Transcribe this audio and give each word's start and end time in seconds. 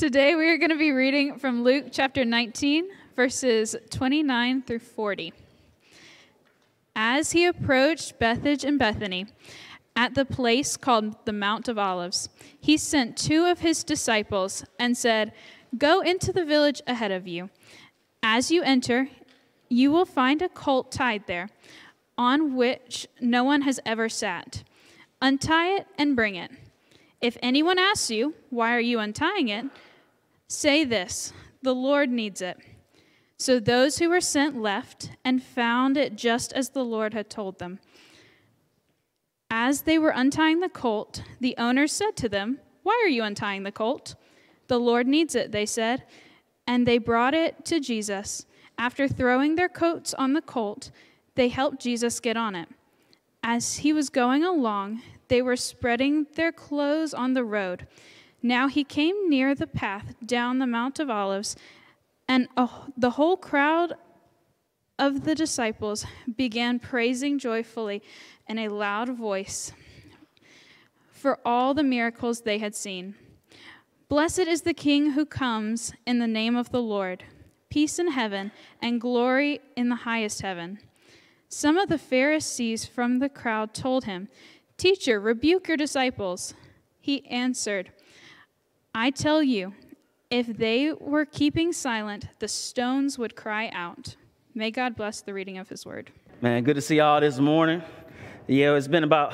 Today 0.00 0.34
we 0.34 0.48
are 0.48 0.56
going 0.56 0.70
to 0.70 0.78
be 0.78 0.92
reading 0.92 1.38
from 1.38 1.62
Luke 1.62 1.88
chapter 1.92 2.24
19, 2.24 2.88
verses 3.14 3.76
29 3.90 4.62
through 4.62 4.78
40. 4.78 5.34
As 6.96 7.32
he 7.32 7.44
approached 7.44 8.18
Bethphage 8.18 8.64
and 8.64 8.78
Bethany, 8.78 9.26
at 9.94 10.14
the 10.14 10.24
place 10.24 10.78
called 10.78 11.16
the 11.26 11.34
Mount 11.34 11.68
of 11.68 11.78
Olives, 11.78 12.30
he 12.58 12.78
sent 12.78 13.18
two 13.18 13.44
of 13.44 13.58
his 13.58 13.84
disciples 13.84 14.64
and 14.78 14.96
said, 14.96 15.34
Go 15.76 16.00
into 16.00 16.32
the 16.32 16.46
village 16.46 16.80
ahead 16.86 17.12
of 17.12 17.28
you. 17.28 17.50
As 18.22 18.50
you 18.50 18.62
enter, 18.62 19.10
you 19.68 19.90
will 19.90 20.06
find 20.06 20.40
a 20.40 20.48
colt 20.48 20.90
tied 20.90 21.26
there, 21.26 21.50
on 22.16 22.56
which 22.56 23.06
no 23.20 23.44
one 23.44 23.60
has 23.60 23.78
ever 23.84 24.08
sat. 24.08 24.64
Untie 25.20 25.76
it 25.76 25.86
and 25.98 26.16
bring 26.16 26.36
it. 26.36 26.50
If 27.20 27.36
anyone 27.42 27.78
asks 27.78 28.10
you, 28.10 28.32
Why 28.48 28.74
are 28.74 28.80
you 28.80 28.98
untying 28.98 29.48
it? 29.48 29.66
Say 30.50 30.84
this 30.84 31.32
The 31.62 31.74
Lord 31.74 32.10
needs 32.10 32.42
it. 32.42 32.58
So 33.38 33.58
those 33.58 33.98
who 33.98 34.10
were 34.10 34.20
sent 34.20 34.60
left 34.60 35.12
and 35.24 35.42
found 35.42 35.96
it 35.96 36.16
just 36.16 36.52
as 36.52 36.70
the 36.70 36.84
Lord 36.84 37.14
had 37.14 37.30
told 37.30 37.58
them. 37.58 37.78
As 39.50 39.82
they 39.82 39.98
were 39.98 40.10
untying 40.10 40.60
the 40.60 40.68
colt, 40.68 41.22
the 41.40 41.56
owners 41.56 41.92
said 41.92 42.16
to 42.16 42.28
them, 42.28 42.58
Why 42.82 43.00
are 43.02 43.08
you 43.08 43.22
untying 43.22 43.62
the 43.62 43.72
colt? 43.72 44.14
The 44.66 44.78
Lord 44.78 45.06
needs 45.06 45.34
it, 45.34 45.52
they 45.52 45.64
said. 45.64 46.04
And 46.66 46.86
they 46.86 46.98
brought 46.98 47.34
it 47.34 47.64
to 47.64 47.80
Jesus. 47.80 48.44
After 48.78 49.08
throwing 49.08 49.56
their 49.56 49.68
coats 49.68 50.14
on 50.14 50.34
the 50.34 50.42
colt, 50.42 50.90
they 51.34 51.48
helped 51.48 51.80
Jesus 51.80 52.20
get 52.20 52.36
on 52.36 52.54
it. 52.54 52.68
As 53.42 53.78
he 53.78 53.92
was 53.92 54.10
going 54.10 54.44
along, 54.44 55.02
they 55.28 55.40
were 55.40 55.56
spreading 55.56 56.26
their 56.34 56.52
clothes 56.52 57.14
on 57.14 57.32
the 57.32 57.44
road. 57.44 57.86
Now 58.42 58.68
he 58.68 58.84
came 58.84 59.28
near 59.28 59.54
the 59.54 59.66
path 59.66 60.14
down 60.24 60.58
the 60.58 60.66
Mount 60.66 60.98
of 60.98 61.10
Olives, 61.10 61.56
and 62.26 62.48
oh, 62.56 62.86
the 62.96 63.10
whole 63.10 63.36
crowd 63.36 63.94
of 64.98 65.24
the 65.24 65.34
disciples 65.34 66.06
began 66.36 66.78
praising 66.78 67.38
joyfully 67.38 68.02
in 68.48 68.58
a 68.58 68.68
loud 68.68 69.10
voice 69.10 69.72
for 71.10 71.38
all 71.44 71.74
the 71.74 71.82
miracles 71.82 72.42
they 72.42 72.58
had 72.58 72.74
seen. 72.74 73.14
Blessed 74.08 74.40
is 74.40 74.62
the 74.62 74.74
King 74.74 75.12
who 75.12 75.24
comes 75.24 75.92
in 76.06 76.18
the 76.18 76.26
name 76.26 76.56
of 76.56 76.70
the 76.70 76.82
Lord. 76.82 77.24
Peace 77.68 77.98
in 77.98 78.10
heaven 78.10 78.50
and 78.82 79.00
glory 79.00 79.60
in 79.76 79.88
the 79.88 79.96
highest 79.96 80.40
heaven. 80.40 80.80
Some 81.48 81.76
of 81.76 81.88
the 81.88 81.98
Pharisees 81.98 82.86
from 82.86 83.18
the 83.18 83.28
crowd 83.28 83.74
told 83.74 84.04
him, 84.04 84.28
Teacher, 84.76 85.20
rebuke 85.20 85.68
your 85.68 85.76
disciples. 85.76 86.54
He 87.00 87.26
answered, 87.26 87.92
I 88.94 89.10
tell 89.10 89.40
you, 89.40 89.72
if 90.30 90.48
they 90.48 90.92
were 90.92 91.24
keeping 91.24 91.72
silent, 91.72 92.26
the 92.40 92.48
stones 92.48 93.18
would 93.18 93.36
cry 93.36 93.70
out. 93.72 94.16
May 94.52 94.72
God 94.72 94.96
bless 94.96 95.20
the 95.20 95.32
reading 95.32 95.58
of 95.58 95.68
his 95.68 95.86
word. 95.86 96.10
Man, 96.40 96.64
good 96.64 96.74
to 96.74 96.80
see 96.80 96.96
y'all 96.96 97.20
this 97.20 97.38
morning. 97.38 97.82
Yeah, 98.48 98.74
it's 98.74 98.88
been 98.88 99.04
about 99.04 99.32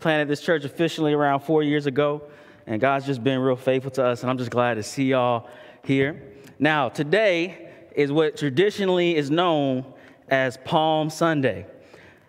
planted 0.00 0.26
this 0.26 0.40
church 0.40 0.64
officially 0.64 1.12
around 1.12 1.40
four 1.40 1.62
years 1.62 1.86
ago, 1.86 2.22
and 2.66 2.80
God's 2.80 3.06
just 3.06 3.22
been 3.22 3.38
real 3.38 3.54
faithful 3.54 3.92
to 3.92 4.04
us, 4.04 4.22
and 4.22 4.30
I'm 4.30 4.38
just 4.38 4.50
glad 4.50 4.74
to 4.74 4.82
see 4.82 5.04
y'all 5.04 5.48
here. 5.84 6.20
Now, 6.58 6.88
today 6.88 7.70
is 7.94 8.10
what 8.10 8.36
traditionally 8.36 9.14
is 9.14 9.30
known 9.30 9.84
as 10.28 10.56
Palm 10.64 11.08
Sunday. 11.08 11.66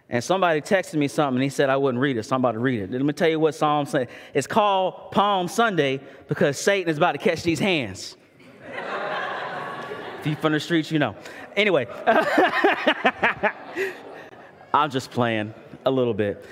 And 0.10 0.24
somebody 0.24 0.62
texted 0.62 0.96
me 0.96 1.08
something 1.08 1.38
and 1.38 1.44
he 1.44 1.50
said 1.50 1.70
I 1.70 1.78
wouldn't 1.78 2.02
read 2.02 2.18
it, 2.18 2.24
so 2.24 2.36
I'm 2.36 2.42
about 2.42 2.52
to 2.54 2.60
read 2.60 2.82
it. 2.82 2.92
Let 2.92 3.02
me 3.02 3.14
tell 3.14 3.30
you 3.30 3.40
what 3.40 3.56
Psalm 3.56 3.86
says. 3.86 4.08
It's 4.34 4.48
called 4.48 5.12
Palm 5.12 5.48
Sunday 5.48 6.02
because 6.28 6.58
Satan 6.58 6.90
is 6.90 6.98
about 6.98 7.14
to 7.14 7.18
catch 7.18 7.44
these 7.44 7.60
hands. 7.60 8.18
if 10.20 10.28
you 10.28 10.36
from 10.36 10.54
the 10.54 10.60
streets, 10.60 10.92
you 10.92 11.00
know. 11.00 11.16
Anyway, 11.56 11.88
I'm 14.74 14.90
just 14.90 15.12
playing 15.12 15.54
a 15.86 15.92
little 15.92 16.14
bit. 16.14 16.46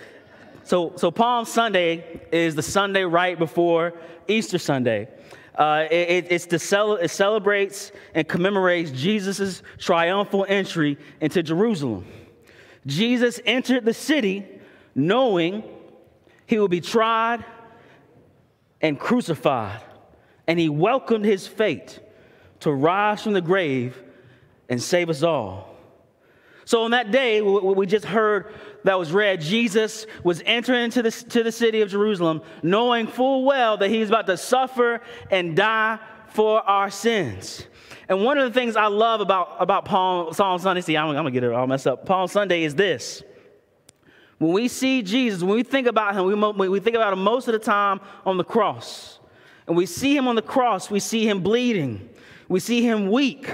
So, 0.63 0.93
so 0.95 1.11
Palm 1.11 1.45
Sunday 1.45 2.21
is 2.31 2.55
the 2.55 2.63
Sunday 2.63 3.03
right 3.03 3.37
before 3.37 3.93
Easter 4.27 4.57
Sunday. 4.57 5.07
Uh, 5.55 5.85
it, 5.91 6.49
the 6.49 6.57
cel- 6.57 6.95
it 6.95 7.09
celebrates 7.09 7.91
and 8.15 8.27
commemorates 8.27 8.89
Jesus' 8.91 9.63
triumphal 9.77 10.45
entry 10.47 10.97
into 11.19 11.43
Jerusalem. 11.43 12.05
Jesus 12.85 13.39
entered 13.45 13.85
the 13.85 13.93
city 13.93 14.47
knowing 14.95 15.63
he 16.45 16.59
would 16.59 16.71
be 16.71 16.81
tried 16.81 17.45
and 18.81 18.99
crucified, 18.99 19.81
and 20.47 20.59
he 20.59 20.69
welcomed 20.69 21.25
his 21.25 21.47
fate 21.47 21.99
to 22.61 22.71
rise 22.71 23.23
from 23.23 23.33
the 23.33 23.41
grave 23.41 24.01
and 24.69 24.81
save 24.81 25.09
us 25.09 25.23
all. 25.23 25.75
So, 26.65 26.83
on 26.83 26.91
that 26.91 27.11
day, 27.11 27.41
we 27.41 27.85
just 27.85 28.05
heard 28.05 28.53
that 28.83 28.97
was 28.97 29.11
read, 29.11 29.41
Jesus 29.41 30.05
was 30.23 30.41
entering 30.45 30.85
into 30.85 31.03
the, 31.03 31.11
to 31.11 31.43
the 31.43 31.51
city 31.51 31.81
of 31.81 31.89
Jerusalem, 31.89 32.41
knowing 32.63 33.07
full 33.07 33.43
well 33.45 33.77
that 33.77 33.89
he 33.89 33.99
was 33.99 34.09
about 34.09 34.27
to 34.27 34.37
suffer 34.37 35.01
and 35.29 35.55
die 35.55 35.99
for 36.33 36.61
our 36.61 36.89
sins. 36.89 37.65
And 38.09 38.23
one 38.23 38.37
of 38.37 38.51
the 38.51 38.59
things 38.59 38.75
I 38.75 38.87
love 38.87 39.21
about, 39.21 39.55
about 39.59 39.85
Palm, 39.85 40.33
Palm 40.33 40.59
Sunday, 40.59 40.81
see, 40.81 40.97
I'm, 40.97 41.09
I'm 41.09 41.15
gonna 41.15 41.31
get 41.31 41.43
it 41.43 41.51
all 41.51 41.67
messed 41.67 41.87
up. 41.87 42.05
Palm 42.05 42.27
Sunday 42.27 42.63
is 42.63 42.75
this. 42.75 43.23
When 44.37 44.53
we 44.53 44.67
see 44.67 45.01
Jesus, 45.01 45.43
when 45.43 45.55
we 45.55 45.63
think 45.63 45.87
about 45.87 46.15
him, 46.15 46.57
we, 46.57 46.69
we 46.69 46.79
think 46.79 46.95
about 46.95 47.13
him 47.13 47.23
most 47.23 47.47
of 47.47 47.53
the 47.53 47.59
time 47.59 48.01
on 48.25 48.37
the 48.37 48.43
cross. 48.43 49.19
And 49.67 49.77
we 49.77 49.85
see 49.85 50.15
him 50.17 50.27
on 50.27 50.35
the 50.35 50.41
cross, 50.41 50.89
we 50.89 50.99
see 50.99 51.27
him 51.27 51.41
bleeding, 51.41 52.09
we 52.49 52.59
see 52.59 52.81
him 52.81 53.09
weak. 53.11 53.49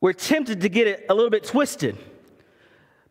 We're 0.00 0.12
tempted 0.12 0.62
to 0.62 0.68
get 0.68 0.86
it 0.86 1.06
a 1.08 1.14
little 1.14 1.30
bit 1.30 1.44
twisted. 1.44 1.96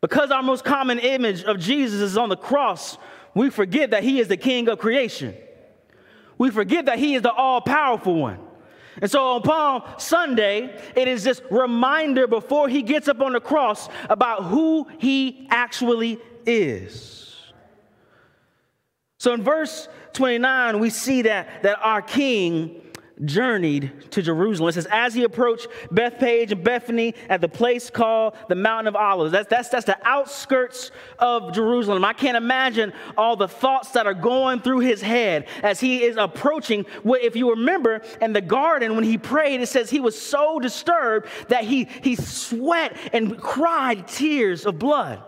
Because 0.02 0.32
our 0.32 0.44
most 0.44 0.64
common 0.64 1.00
image 1.00 1.44
of 1.44 1.60
Jesus 1.60 2.02
is 2.02 2.18
on 2.18 2.30
the 2.30 2.38
cross, 2.38 2.98
we 3.34 3.50
forget 3.50 3.92
that 3.92 4.04
he 4.04 4.20
is 4.20 4.28
the 4.28 4.38
king 4.38 4.68
of 4.70 4.80
creation. 4.80 5.36
We 6.38 6.52
forget 6.52 6.86
that 6.86 7.00
he 7.00 7.16
is 7.16 7.22
the 7.22 7.32
all 7.32 7.62
powerful 7.62 8.16
one. 8.16 8.40
And 9.02 9.10
so 9.10 9.22
on 9.36 9.42
Palm 9.44 9.84
Sunday, 9.98 10.80
it 10.96 11.08
is 11.08 11.24
this 11.24 11.42
reminder 11.52 12.28
before 12.28 12.68
he 12.68 12.82
gets 12.82 13.08
up 13.08 13.22
on 13.22 13.34
the 13.34 13.40
cross 13.40 13.90
about 14.10 14.46
who 14.46 14.88
he 14.98 15.48
actually 15.52 16.20
is. 16.46 17.36
So 19.20 19.34
in 19.34 19.44
verse 19.44 19.88
29, 20.14 20.80
we 20.80 20.90
see 20.90 21.24
that, 21.24 21.64
that 21.64 21.80
our 21.82 22.02
king 22.02 22.82
journeyed 23.26 24.12
to 24.12 24.22
Jerusalem. 24.22 24.70
It 24.70 24.74
says, 24.74 24.88
as 24.92 25.14
he 25.14 25.24
approached 25.24 25.68
Bethphage 25.92 26.52
and 26.52 26.64
Bethany 26.64 27.16
at 27.30 27.42
the 27.42 27.50
place 27.50 27.90
called 27.90 28.36
the 28.48 28.56
Mountain 28.56 28.88
of 28.88 28.96
Olives. 28.96 29.32
That's, 29.32 29.50
that's, 29.50 29.70
that's 29.70 29.86
the 29.86 29.98
outskirts 30.04 30.92
of 31.20 31.54
Jerusalem. 31.54 32.06
I 32.06 32.14
can't 32.14 32.38
imagine 32.38 32.94
all 33.18 33.36
the 33.36 33.48
thoughts 33.48 33.92
that 33.92 34.06
are 34.06 34.14
going 34.14 34.62
through 34.62 34.80
his 34.80 35.02
head 35.02 35.48
as 35.64 35.80
he 35.80 36.04
is 36.04 36.18
approaching. 36.18 36.86
If 37.06 37.36
you 37.36 37.52
remember 37.52 38.02
in 38.22 38.34
the 38.34 38.42
garden 38.42 38.96
when 38.96 39.04
he 39.04 39.18
prayed, 39.18 39.62
it 39.62 39.68
says 39.68 39.90
he 39.90 40.00
was 40.00 40.20
so 40.20 40.60
disturbed 40.60 41.28
that 41.50 41.64
he, 41.64 41.88
he 42.04 42.16
sweat 42.16 42.98
and 43.14 43.38
cried 43.40 44.08
tears 44.08 44.66
of 44.66 44.80
blood. 44.80 45.22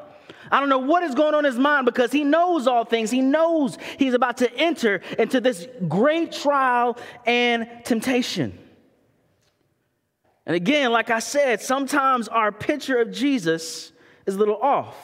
I 0.51 0.59
don't 0.59 0.69
know 0.69 0.79
what 0.79 1.03
is 1.03 1.15
going 1.15 1.33
on 1.33 1.45
in 1.45 1.51
his 1.51 1.59
mind 1.59 1.85
because 1.85 2.11
he 2.11 2.23
knows 2.23 2.67
all 2.67 2.85
things. 2.85 3.11
He 3.11 3.21
knows 3.21 3.77
he's 3.97 4.13
about 4.13 4.37
to 4.37 4.53
enter 4.55 5.01
into 5.17 5.39
this 5.41 5.67
great 5.87 6.31
trial 6.31 6.97
and 7.25 7.67
temptation. 7.83 8.57
And 10.45 10.55
again, 10.55 10.91
like 10.91 11.09
I 11.09 11.19
said, 11.19 11.61
sometimes 11.61 12.27
our 12.27 12.51
picture 12.51 12.99
of 12.99 13.11
Jesus 13.11 13.91
is 14.25 14.35
a 14.35 14.37
little 14.39 14.57
off. 14.57 14.95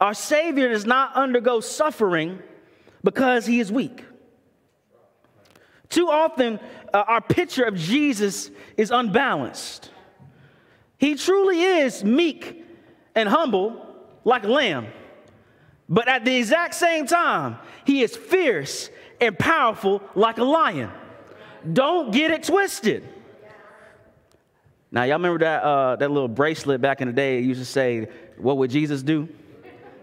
Our 0.00 0.14
Savior 0.14 0.68
does 0.68 0.86
not 0.86 1.14
undergo 1.14 1.60
suffering 1.60 2.40
because 3.02 3.46
he 3.46 3.60
is 3.60 3.70
weak. 3.70 4.04
Too 5.88 6.08
often, 6.08 6.60
uh, 6.92 7.04
our 7.06 7.20
picture 7.20 7.64
of 7.64 7.76
Jesus 7.76 8.50
is 8.76 8.90
unbalanced. 8.90 9.90
He 10.98 11.14
truly 11.14 11.62
is 11.62 12.04
meek 12.04 12.64
and 13.14 13.28
humble 13.28 13.86
like 14.24 14.44
a 14.44 14.48
lamb. 14.48 14.88
But 15.88 16.08
at 16.08 16.24
the 16.24 16.36
exact 16.36 16.74
same 16.74 17.06
time, 17.06 17.56
he 17.84 18.02
is 18.02 18.14
fierce 18.14 18.90
and 19.20 19.38
powerful 19.38 20.02
like 20.14 20.38
a 20.38 20.44
lion. 20.44 20.90
Don't 21.72 22.12
get 22.12 22.30
it 22.30 22.42
twisted. 22.42 23.08
Now, 24.90 25.04
y'all 25.04 25.14
remember 25.14 25.38
that, 25.40 25.62
uh, 25.62 25.96
that 25.96 26.10
little 26.10 26.28
bracelet 26.28 26.80
back 26.80 27.00
in 27.00 27.08
the 27.08 27.14
day? 27.14 27.38
It 27.38 27.44
used 27.44 27.60
to 27.60 27.66
say, 27.66 28.08
What 28.38 28.56
would 28.58 28.70
Jesus 28.70 29.02
do? 29.02 29.28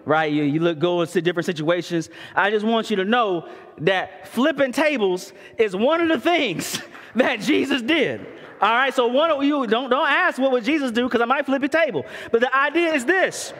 Right? 0.05 0.31
You, 0.31 0.43
you 0.43 0.59
look, 0.59 0.77
go 0.77 1.01
into 1.01 1.21
different 1.21 1.45
situations. 1.45 2.09
I 2.35 2.51
just 2.51 2.65
want 2.65 2.91
you 2.91 2.97
to 2.97 3.05
know 3.05 3.49
that 3.79 4.27
flipping 4.27 4.71
tables 4.71 5.33
is 5.57 5.75
one 5.75 6.01
of 6.01 6.09
the 6.09 6.19
things 6.19 6.79
that 7.15 7.39
Jesus 7.39 7.81
did. 7.81 8.25
All 8.61 8.71
right, 8.71 8.93
so 8.93 9.07
one 9.07 9.31
of 9.31 9.43
you 9.43 9.67
don't 9.67 9.89
don't 9.89 10.07
ask 10.07 10.37
what 10.37 10.51
would 10.51 10.63
Jesus 10.63 10.91
do 10.91 11.03
because 11.03 11.21
I 11.21 11.25
might 11.25 11.45
flip 11.45 11.61
a 11.63 11.67
table. 11.67 12.05
But 12.31 12.41
the 12.41 12.55
idea 12.55 12.93
is 12.93 13.05
this: 13.05 13.53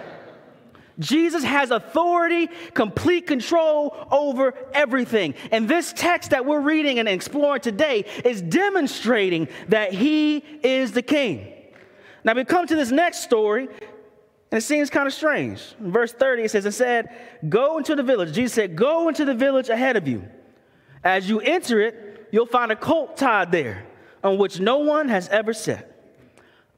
Jesus 1.00 1.44
has 1.44 1.71
authority, 1.71 2.50
complete 2.74 3.27
control 3.27 3.95
over 4.09 4.53
everything. 4.74 5.36
And 5.51 5.68
this 5.68 5.94
text 5.94 6.31
that 6.31 6.45
we're 6.45 6.62
reading 6.62 7.00
and 7.00 7.09
exploring 7.09 7.62
today 7.62 8.06
is 8.24 8.42
demonstrating 8.42 9.50
that 9.68 9.92
he 9.92 10.38
is 10.63 10.94
the 10.94 11.01
king. 11.01 11.51
Now, 12.24 12.33
we 12.33 12.44
come 12.45 12.65
to 12.68 12.75
this 12.75 12.91
next 12.91 13.19
story, 13.19 13.68
and 13.68 14.57
it 14.57 14.62
seems 14.62 14.89
kind 14.89 15.06
of 15.06 15.13
strange. 15.13 15.62
In 15.80 15.91
verse 15.91 16.13
30, 16.13 16.44
it 16.44 16.51
says, 16.51 16.65
It 16.65 16.71
said, 16.71 17.09
Go 17.50 17.77
into 17.77 17.95
the 17.95 18.03
village. 18.03 18.33
Jesus 18.33 18.53
said, 18.53 18.75
Go 18.75 19.09
into 19.09 19.25
the 19.25 19.36
village 19.36 19.69
ahead 19.69 19.98
of 19.98 20.07
you. 20.07 20.24
As 21.03 21.30
you 21.30 21.41
enter 21.41 21.81
it, 21.81 22.30
you'll 22.31 22.48
find 22.48 22.71
a 22.71 22.75
colt 22.75 23.18
tied 23.18 23.51
there 23.51 23.86
on 24.25 24.39
which 24.39 24.60
no 24.60 24.80
one 24.80 25.07
has 25.07 25.30
ever 25.30 25.54
sat. 25.54 25.92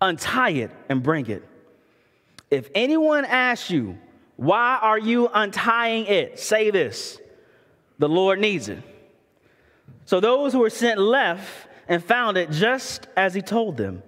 Untie 0.02 0.50
it 0.50 0.72
and 0.90 1.02
bring 1.02 1.26
it. 1.28 1.48
If 2.52 2.70
anyone 2.76 3.26
asks 3.26 3.72
you, 3.72 3.98
why 4.36 4.78
are 4.82 5.00
you 5.00 5.30
untying 5.34 6.06
it? 6.06 6.40
Say 6.40 6.70
this 6.70 7.20
the 7.98 8.10
Lord 8.10 8.40
needs 8.40 8.70
it. 8.70 8.84
So 10.06 10.20
those 10.20 10.54
who 10.54 10.60
were 10.60 10.70
sent 10.70 11.00
left 11.00 11.68
and 11.88 12.04
found 12.04 12.38
it 12.38 12.52
just 12.52 13.08
as 13.16 13.34
he 13.34 13.42
told 13.42 13.78
them. 13.78 14.04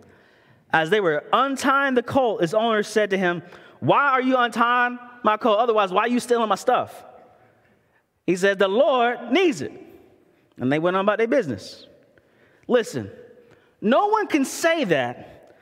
As 0.72 0.92
they 0.92 1.00
were 1.00 1.24
untying 1.34 1.96
the 1.96 2.04
colt, 2.04 2.42
his 2.42 2.54
owner 2.54 2.84
said 2.84 3.10
to 3.10 3.18
him, 3.18 3.42
Why 3.80 4.10
are 4.10 4.22
you 4.22 4.38
untying 4.38 5.00
my 5.24 5.38
colt? 5.38 5.60
Otherwise, 5.60 5.92
why 5.92 6.04
are 6.04 6.08
you 6.08 6.20
stealing 6.20 6.50
my 6.50 6.56
stuff? 6.56 7.04
He 8.28 8.36
said, 8.36 8.60
The 8.60 8.68
Lord 8.68 9.32
needs 9.32 9.62
it. 9.62 9.72
And 10.58 10.72
they 10.72 10.78
went 10.78 10.96
on 10.96 11.06
about 11.06 11.18
their 11.18 11.28
business. 11.28 11.88
Listen, 12.68 13.10
no 13.82 14.08
one 14.08 14.28
can 14.28 14.46
say 14.46 14.84
that 14.86 15.56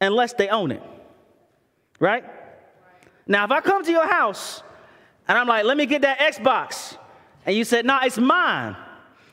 unless 0.00 0.32
they 0.34 0.48
own 0.48 0.72
it, 0.72 0.82
right? 2.00 2.24
Now, 3.26 3.44
if 3.44 3.50
I 3.50 3.60
come 3.60 3.84
to 3.84 3.90
your 3.90 4.06
house 4.06 4.62
and 5.28 5.36
I'm 5.36 5.48
like, 5.48 5.64
let 5.64 5.76
me 5.76 5.86
get 5.86 6.02
that 6.02 6.18
Xbox, 6.18 6.96
and 7.44 7.54
you 7.56 7.64
said, 7.64 7.84
no, 7.84 7.94
nah, 7.94 8.04
it's 8.04 8.18
mine. 8.18 8.76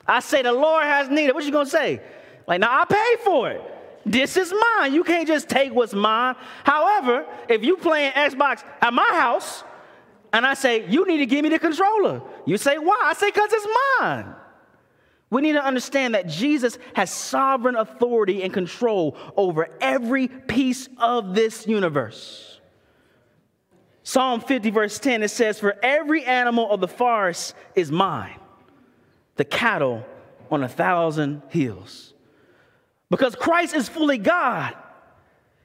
I 0.07 0.19
say, 0.19 0.41
the 0.41 0.51
Lord 0.51 0.83
has 0.83 1.09
need 1.09 1.25
it. 1.25 1.35
What 1.35 1.45
you 1.45 1.51
gonna 1.51 1.69
say? 1.69 2.01
Like, 2.47 2.59
now 2.59 2.81
I 2.81 2.85
paid 2.85 3.19
for 3.23 3.49
it. 3.51 3.61
This 4.05 4.35
is 4.35 4.53
mine. 4.77 4.93
You 4.93 5.03
can't 5.03 5.27
just 5.27 5.47
take 5.47 5.73
what's 5.73 5.93
mine. 5.93 6.35
However, 6.63 7.25
if 7.47 7.63
you 7.63 7.77
playing 7.77 8.11
Xbox 8.11 8.63
at 8.81 8.93
my 8.93 9.09
house, 9.13 9.63
and 10.33 10.45
I 10.45 10.55
say, 10.55 10.89
you 10.89 11.07
need 11.07 11.19
to 11.19 11.25
give 11.25 11.43
me 11.43 11.49
the 11.49 11.59
controller. 11.59 12.21
You 12.45 12.57
say, 12.57 12.77
why? 12.77 12.99
I 13.03 13.13
say, 13.13 13.29
because 13.29 13.49
it's 13.53 13.67
mine. 13.99 14.35
We 15.33 15.41
need 15.41 15.53
to 15.53 15.65
understand 15.65 16.13
that 16.13 16.27
Jesus 16.27 16.77
has 16.93 17.11
sovereign 17.11 17.75
authority 17.75 18.43
and 18.43 18.53
control 18.53 19.17
over 19.35 19.67
every 19.81 20.27
piece 20.27 20.87
of 20.99 21.33
this 21.33 21.65
universe. 21.65 22.59
Psalm 24.03 24.41
50, 24.41 24.69
verse 24.69 24.99
10, 24.99 25.23
it 25.23 25.29
says, 25.29 25.59
For 25.59 25.75
every 25.81 26.23
animal 26.23 26.69
of 26.69 26.81
the 26.81 26.87
forest 26.87 27.55
is 27.73 27.91
mine, 27.91 28.39
the 29.37 29.43
cattle 29.43 30.05
on 30.51 30.63
a 30.63 30.69
thousand 30.69 31.41
hills. 31.49 32.13
Because 33.09 33.33
Christ 33.33 33.73
is 33.73 33.89
fully 33.89 34.19
God, 34.19 34.75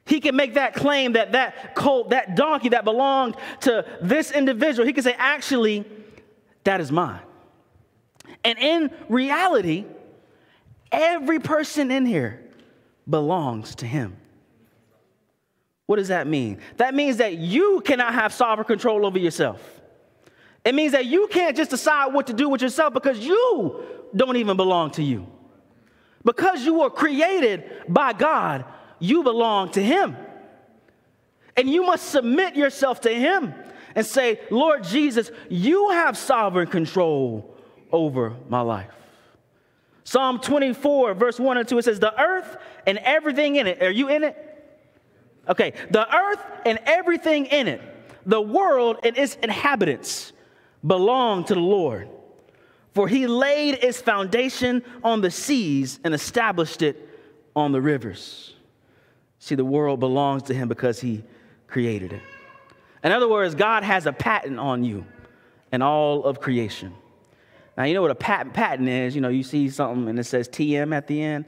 he 0.03 0.19
can 0.19 0.35
make 0.35 0.55
that 0.55 0.73
claim 0.73 1.13
that 1.13 1.33
that 1.33 1.75
colt, 1.75 2.09
that 2.09 2.35
donkey 2.35 2.69
that 2.69 2.85
belonged 2.85 3.35
to 3.61 3.85
this 4.01 4.31
individual, 4.31 4.87
he 4.87 4.93
can 4.93 5.03
say, 5.03 5.15
Actually, 5.15 5.85
that 6.63 6.81
is 6.81 6.91
mine. 6.91 7.21
And 8.43 8.57
in 8.57 8.91
reality, 9.09 9.85
every 10.91 11.39
person 11.39 11.91
in 11.91 12.05
here 12.05 12.41
belongs 13.09 13.75
to 13.75 13.85
him. 13.85 14.15
What 15.85 15.95
does 15.95 16.09
that 16.09 16.27
mean? 16.27 16.59
That 16.77 16.93
means 16.93 17.17
that 17.17 17.37
you 17.37 17.81
cannot 17.81 18.13
have 18.13 18.31
sovereign 18.31 18.67
control 18.67 19.05
over 19.05 19.17
yourself. 19.17 19.81
It 20.63 20.75
means 20.75 20.91
that 20.91 21.05
you 21.05 21.27
can't 21.27 21.57
just 21.57 21.71
decide 21.71 22.13
what 22.13 22.27
to 22.27 22.33
do 22.33 22.47
with 22.47 22.61
yourself 22.61 22.93
because 22.93 23.19
you 23.19 23.83
don't 24.15 24.37
even 24.37 24.55
belong 24.55 24.91
to 24.91 25.03
you. 25.03 25.25
Because 26.23 26.63
you 26.63 26.75
were 26.75 26.89
created 26.89 27.63
by 27.87 28.13
God, 28.13 28.65
you 28.99 29.23
belong 29.23 29.71
to 29.71 29.81
Him. 29.81 30.15
And 31.57 31.69
you 31.69 31.83
must 31.83 32.09
submit 32.09 32.55
yourself 32.55 33.01
to 33.01 33.09
Him 33.09 33.53
and 33.95 34.05
say, 34.05 34.39
Lord 34.51 34.83
Jesus, 34.83 35.31
you 35.49 35.89
have 35.89 36.17
sovereign 36.17 36.67
control 36.67 37.48
over 37.91 38.35
my 38.49 38.61
life. 38.61 38.91
Psalm 40.03 40.39
24, 40.39 41.13
verse 41.13 41.39
1 41.39 41.57
and 41.57 41.67
2, 41.67 41.77
it 41.77 41.85
says, 41.85 41.99
The 41.99 42.19
earth 42.19 42.57
and 42.87 42.97
everything 42.99 43.57
in 43.57 43.67
it, 43.67 43.81
are 43.83 43.91
you 43.91 44.09
in 44.09 44.23
it? 44.23 44.45
Okay, 45.47 45.73
the 45.91 46.15
earth 46.15 46.43
and 46.65 46.79
everything 46.85 47.45
in 47.45 47.67
it, 47.67 47.81
the 48.25 48.41
world 48.41 48.97
and 49.03 49.17
its 49.17 49.35
inhabitants 49.35 50.33
belong 50.85 51.43
to 51.45 51.53
the 51.53 51.59
Lord. 51.59 52.09
For 52.93 53.07
he 53.07 53.27
laid 53.27 53.75
its 53.83 54.01
foundation 54.01 54.83
on 55.03 55.21
the 55.21 55.31
seas 55.31 55.99
and 56.03 56.13
established 56.13 56.81
it 56.81 57.07
on 57.55 57.71
the 57.71 57.81
rivers. 57.81 58.53
See, 59.39 59.55
the 59.55 59.65
world 59.65 59.99
belongs 59.99 60.43
to 60.43 60.53
him 60.53 60.67
because 60.67 60.99
he 60.99 61.23
created 61.67 62.13
it. 62.13 62.21
In 63.03 63.11
other 63.11 63.29
words, 63.29 63.55
God 63.55 63.83
has 63.83 64.05
a 64.05 64.11
patent 64.11 64.59
on 64.59 64.83
you 64.83 65.05
and 65.71 65.81
all 65.81 66.25
of 66.25 66.39
creation. 66.41 66.93
Now, 67.79 67.85
you 67.85 67.93
know 67.93 68.01
what 68.01 68.11
a 68.11 68.15
patent, 68.15 68.53
patent 68.53 68.89
is. 68.89 69.15
You 69.15 69.21
know, 69.21 69.29
you 69.29 69.41
see 69.41 69.69
something 69.69 70.09
and 70.09 70.19
it 70.19 70.25
says 70.25 70.49
TM 70.49 70.93
at 70.93 71.07
the 71.07 71.21
end. 71.21 71.45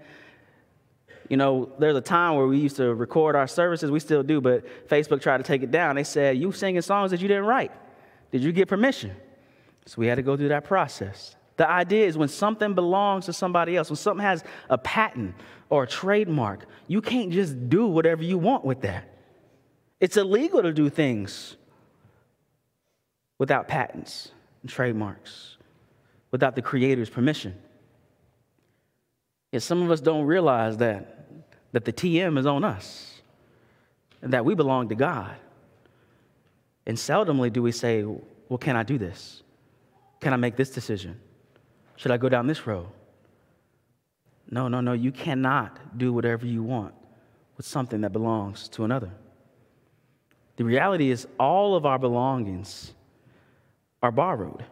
You 1.28 1.36
know, 1.36 1.74
there's 1.78 1.95
a 1.95 2.01
time 2.01 2.38
where 2.38 2.48
we 2.48 2.57
used 2.57 2.78
to 2.78 2.94
record 2.94 3.36
our 3.36 3.48
services, 3.48 3.92
we 3.92 4.00
still 4.00 4.24
do, 4.24 4.39
but 4.39 4.88
Facebook 4.88 5.22
tried 5.22 5.38
to 5.38 5.44
take 5.44 5.62
it 5.62 5.72
down. 5.72 5.98
They 5.98 6.06
said, 6.06 6.38
You 6.38 6.54
singing 6.54 6.81
songs 6.81 7.12
that 7.12 7.22
you 7.22 7.28
didn't 7.28 7.45
write. 7.45 7.74
Did 8.31 8.44
you 8.44 8.54
get 8.54 8.69
permission? 8.69 9.12
So 9.86 9.95
we 9.98 10.07
had 10.07 10.16
to 10.16 10.22
go 10.22 10.38
through 10.38 10.50
that 10.50 10.63
process. 10.63 11.36
The 11.57 11.69
idea 11.69 12.07
is 12.07 12.18
when 12.18 12.30
something 12.30 12.75
belongs 12.75 13.25
to 13.25 13.34
somebody 13.34 13.75
else, 13.75 13.89
when 13.89 13.98
something 13.98 14.25
has 14.25 14.44
a 14.69 14.77
patent 14.77 15.36
or 15.69 15.84
a 15.84 15.88
trademark, 15.88 16.66
you 16.88 17.01
can't 17.01 17.31
just 17.31 17.69
do 17.69 17.88
whatever 17.88 18.24
you 18.24 18.38
want 18.38 18.63
with 18.63 18.81
that. 18.81 19.04
It's 20.00 20.16
illegal 20.16 20.62
to 20.62 20.72
do 20.72 20.89
things 20.89 21.57
without 23.38 23.68
patents 23.68 24.31
and 24.62 24.69
trademarks, 24.69 25.57
without 26.31 26.56
the 26.56 26.62
creator's 26.62 27.10
permission. 27.10 27.56
Yet 29.51 29.62
some 29.62 29.81
of 29.81 29.92
us 29.92 30.00
don't 30.01 30.25
realize 30.25 30.78
that 30.78 31.22
that 31.72 31.86
the 31.86 31.94
TM 31.94 32.38
is 32.38 32.45
on 32.45 32.63
us 32.63 33.22
and 34.22 34.33
that 34.33 34.45
we 34.45 34.56
belong 34.56 34.89
to 34.89 34.95
God. 34.95 35.36
And 36.86 36.98
seldomly 36.98 37.51
do 37.51 37.62
we 37.62 37.72
say, 37.72 38.04
Well, 38.04 38.57
can 38.60 38.75
I 38.75 38.83
do 38.83 38.98
this? 38.98 39.44
Can 40.19 40.33
I 40.33 40.36
make 40.36 40.56
this 40.56 40.69
decision? 40.69 41.19
Should 41.95 42.12
I 42.12 42.18
go 42.18 42.30
down 42.30 42.48
this 42.48 42.66
road? 42.68 42.88
No, 44.50 44.67
no, 44.67 44.82
no. 44.82 44.94
You 44.94 45.12
cannot 45.12 45.98
do 45.98 46.12
whatever 46.12 46.46
you 46.46 46.62
want 46.62 46.94
with 47.58 47.65
something 47.65 48.01
that 48.01 48.12
belongs 48.12 48.67
to 48.70 48.84
another. 48.84 49.12
The 50.58 50.65
reality 50.65 51.10
is, 51.10 51.27
all 51.39 51.75
of 51.75 51.86
our 51.86 51.98
belongings 51.98 52.94
are 54.03 54.12
borrowed. 54.12 54.63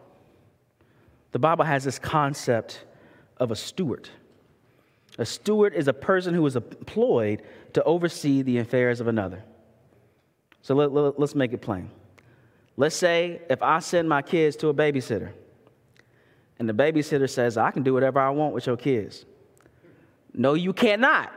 The 1.32 1.38
Bible 1.38 1.64
has 1.64 1.84
this 1.84 1.98
concept 1.98 2.84
of 3.36 3.50
a 3.50 3.56
steward. 3.56 4.08
A 5.18 5.24
steward 5.24 5.74
is 5.74 5.88
a 5.88 5.92
person 5.92 6.34
who 6.34 6.44
is 6.46 6.56
employed 6.56 7.42
to 7.74 7.82
oversee 7.84 8.42
the 8.42 8.58
affairs 8.58 9.00
of 9.00 9.08
another. 9.08 9.42
So 10.62 10.74
let, 10.74 10.92
let, 10.92 11.18
let's 11.18 11.34
make 11.34 11.52
it 11.52 11.60
plain. 11.60 11.90
Let's 12.76 12.96
say 12.96 13.42
if 13.50 13.62
I 13.62 13.80
send 13.80 14.08
my 14.08 14.22
kids 14.22 14.56
to 14.56 14.68
a 14.68 14.74
babysitter, 14.74 15.32
and 16.58 16.68
the 16.68 16.72
babysitter 16.72 17.28
says, 17.28 17.56
I 17.56 17.70
can 17.70 17.82
do 17.82 17.94
whatever 17.94 18.20
I 18.20 18.30
want 18.30 18.54
with 18.54 18.66
your 18.66 18.76
kids. 18.76 19.24
No, 20.34 20.54
you 20.54 20.72
cannot. 20.72 21.32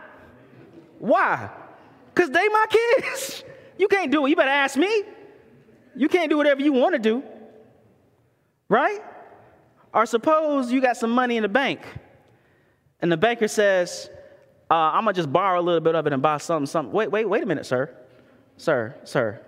Why? 1.00 1.50
Because 2.14 2.30
they 2.30 2.48
my 2.48 2.66
kids. 2.70 3.44
You 3.76 3.88
can't 3.88 4.12
do 4.12 4.24
it. 4.24 4.30
You 4.30 4.36
better 4.36 4.52
ask 4.52 4.78
me. 4.78 5.04
You 5.96 6.08
can't 6.08 6.30
do 6.30 6.38
whatever 6.38 6.62
you 6.62 6.74
want 6.74 6.94
to 6.94 7.00
do. 7.00 7.24
Right? 8.70 9.02
Or 9.94 10.06
suppose 10.06 10.72
you 10.72 10.82
got 10.82 10.98
some 10.98 11.12
money 11.12 11.38
in 11.38 11.44
the 11.44 11.50
bank 11.50 11.82
and 13.00 13.12
the 13.12 13.18
banker 13.18 13.48
says, 13.48 14.10
uh, 14.72 14.74
I'm 14.74 15.04
gonna 15.04 15.14
just 15.14 15.32
borrow 15.32 15.60
a 15.60 15.62
little 15.62 15.82
bit 15.82 15.94
of 15.94 16.08
it 16.08 16.14
and 16.14 16.22
buy 16.22 16.38
something, 16.38 16.66
something. 16.66 16.94
Wait, 16.94 17.12
wait, 17.12 17.28
wait 17.28 17.44
a 17.44 17.46
minute, 17.46 17.66
sir. 17.66 17.94
Sir, 18.58 18.96
sir. 19.04 19.42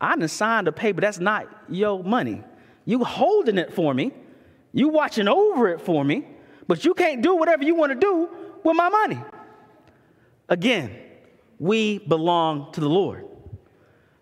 I 0.00 0.16
didn't 0.16 0.30
sign 0.30 0.64
the 0.64 0.72
paper. 0.72 1.00
That's 1.00 1.20
not 1.20 1.46
your 1.68 2.02
money. 2.02 2.42
You 2.84 3.04
holding 3.04 3.58
it 3.58 3.72
for 3.72 3.94
me. 3.94 4.12
You 4.72 4.88
watching 4.88 5.28
over 5.28 5.68
it 5.68 5.80
for 5.80 6.04
me, 6.04 6.26
but 6.66 6.84
you 6.84 6.94
can't 6.94 7.22
do 7.22 7.36
whatever 7.36 7.62
you 7.62 7.74
want 7.74 7.92
to 7.92 7.98
do 7.98 8.28
with 8.64 8.74
my 8.74 8.88
money. 8.88 9.20
Again, 10.48 10.90
we 11.58 11.98
belong 11.98 12.72
to 12.72 12.80
the 12.80 12.88
Lord. 12.88 13.26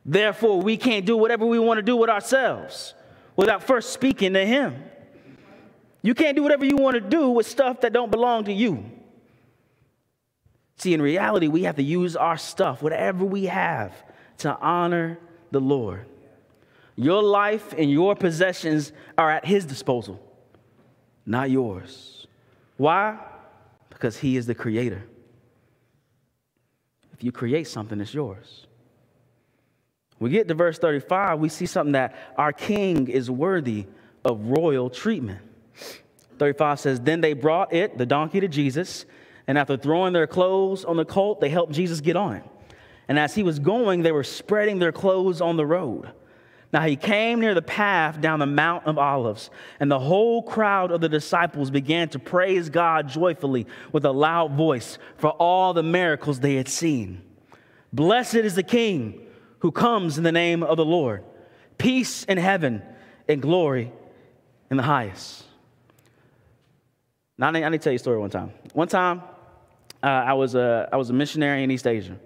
Therefore, 0.04 0.60
we 0.60 0.76
can't 0.76 1.06
do 1.06 1.16
whatever 1.16 1.46
we 1.46 1.58
want 1.58 1.78
to 1.78 1.82
do 1.82 1.96
with 1.96 2.10
ourselves 2.10 2.94
without 3.36 3.62
first 3.62 3.92
speaking 3.92 4.34
to 4.34 4.44
Him. 4.44 4.82
You 6.02 6.14
can't 6.14 6.36
do 6.36 6.42
whatever 6.42 6.64
you 6.64 6.76
want 6.76 6.94
to 6.94 7.00
do 7.00 7.30
with 7.30 7.46
stuff 7.46 7.80
that 7.82 7.92
don't 7.92 8.10
belong 8.10 8.44
to 8.44 8.52
you. 8.52 8.84
See, 10.76 10.94
in 10.94 11.00
reality, 11.00 11.46
we 11.46 11.62
have 11.62 11.76
to 11.76 11.82
use 11.82 12.16
our 12.16 12.36
stuff, 12.36 12.82
whatever 12.82 13.24
we 13.24 13.44
have, 13.44 13.94
to 14.38 14.56
honor 14.58 15.18
the 15.52 15.60
Lord. 15.60 16.06
Your 16.96 17.22
life 17.22 17.72
and 17.78 17.90
your 17.90 18.16
possessions 18.16 18.92
are 19.16 19.30
at 19.30 19.44
his 19.44 19.64
disposal, 19.64 20.20
not 21.24 21.50
yours. 21.50 22.26
Why? 22.76 23.18
Because 23.90 24.16
he 24.18 24.36
is 24.36 24.46
the 24.46 24.56
creator. 24.56 25.04
If 27.12 27.22
you 27.22 27.30
create 27.30 27.68
something, 27.68 28.00
it's 28.00 28.12
yours. 28.12 28.66
We 30.18 30.30
get 30.30 30.48
to 30.48 30.54
verse 30.54 30.78
35, 30.78 31.38
we 31.38 31.48
see 31.48 31.66
something 31.66 31.92
that 31.92 32.14
our 32.36 32.52
king 32.52 33.08
is 33.08 33.30
worthy 33.30 33.86
of 34.24 34.46
royal 34.46 34.90
treatment. 34.90 35.40
35 36.38 36.80
says, 36.80 37.00
Then 37.00 37.20
they 37.20 37.32
brought 37.34 37.72
it, 37.72 37.98
the 37.98 38.06
donkey, 38.06 38.40
to 38.40 38.48
Jesus, 38.48 39.04
and 39.46 39.58
after 39.58 39.76
throwing 39.76 40.12
their 40.12 40.26
clothes 40.26 40.84
on 40.84 40.96
the 40.96 41.04
colt, 41.04 41.40
they 41.40 41.48
helped 41.48 41.72
Jesus 41.72 42.00
get 42.00 42.16
on. 42.16 42.42
And 43.08 43.18
as 43.18 43.34
he 43.34 43.42
was 43.42 43.58
going, 43.58 44.02
they 44.02 44.12
were 44.12 44.24
spreading 44.24 44.78
their 44.78 44.92
clothes 44.92 45.40
on 45.40 45.56
the 45.56 45.66
road. 45.66 46.10
Now 46.72 46.82
he 46.82 46.96
came 46.96 47.40
near 47.40 47.54
the 47.54 47.60
path 47.60 48.20
down 48.20 48.38
the 48.38 48.46
Mount 48.46 48.86
of 48.86 48.96
Olives, 48.96 49.50
and 49.78 49.90
the 49.90 49.98
whole 49.98 50.42
crowd 50.42 50.90
of 50.90 51.02
the 51.02 51.08
disciples 51.08 51.70
began 51.70 52.08
to 52.10 52.18
praise 52.18 52.70
God 52.70 53.08
joyfully 53.08 53.66
with 53.92 54.04
a 54.06 54.12
loud 54.12 54.54
voice 54.54 54.98
for 55.18 55.30
all 55.32 55.74
the 55.74 55.82
miracles 55.82 56.40
they 56.40 56.54
had 56.54 56.68
seen. 56.68 57.20
Blessed 57.92 58.36
is 58.36 58.54
the 58.54 58.62
King 58.62 59.20
who 59.58 59.70
comes 59.70 60.16
in 60.16 60.24
the 60.24 60.32
name 60.32 60.62
of 60.62 60.78
the 60.78 60.84
Lord. 60.84 61.24
Peace 61.76 62.24
in 62.24 62.38
heaven 62.38 62.82
and 63.28 63.42
glory 63.42 63.92
in 64.70 64.78
the 64.78 64.82
highest. 64.82 65.44
Now, 67.42 67.48
I 67.48 67.50
need, 67.50 67.64
I 67.64 67.68
need 67.70 67.78
to 67.78 67.82
tell 67.82 67.92
you 67.92 67.96
a 67.96 67.98
story 67.98 68.18
one 68.20 68.30
time. 68.30 68.52
One 68.72 68.86
time, 68.86 69.20
uh, 70.00 70.06
I, 70.06 70.32
was 70.32 70.54
a, 70.54 70.88
I 70.92 70.96
was 70.96 71.10
a 71.10 71.12
missionary 71.12 71.64
in 71.64 71.72
East 71.72 71.88
Asia. 71.88 72.16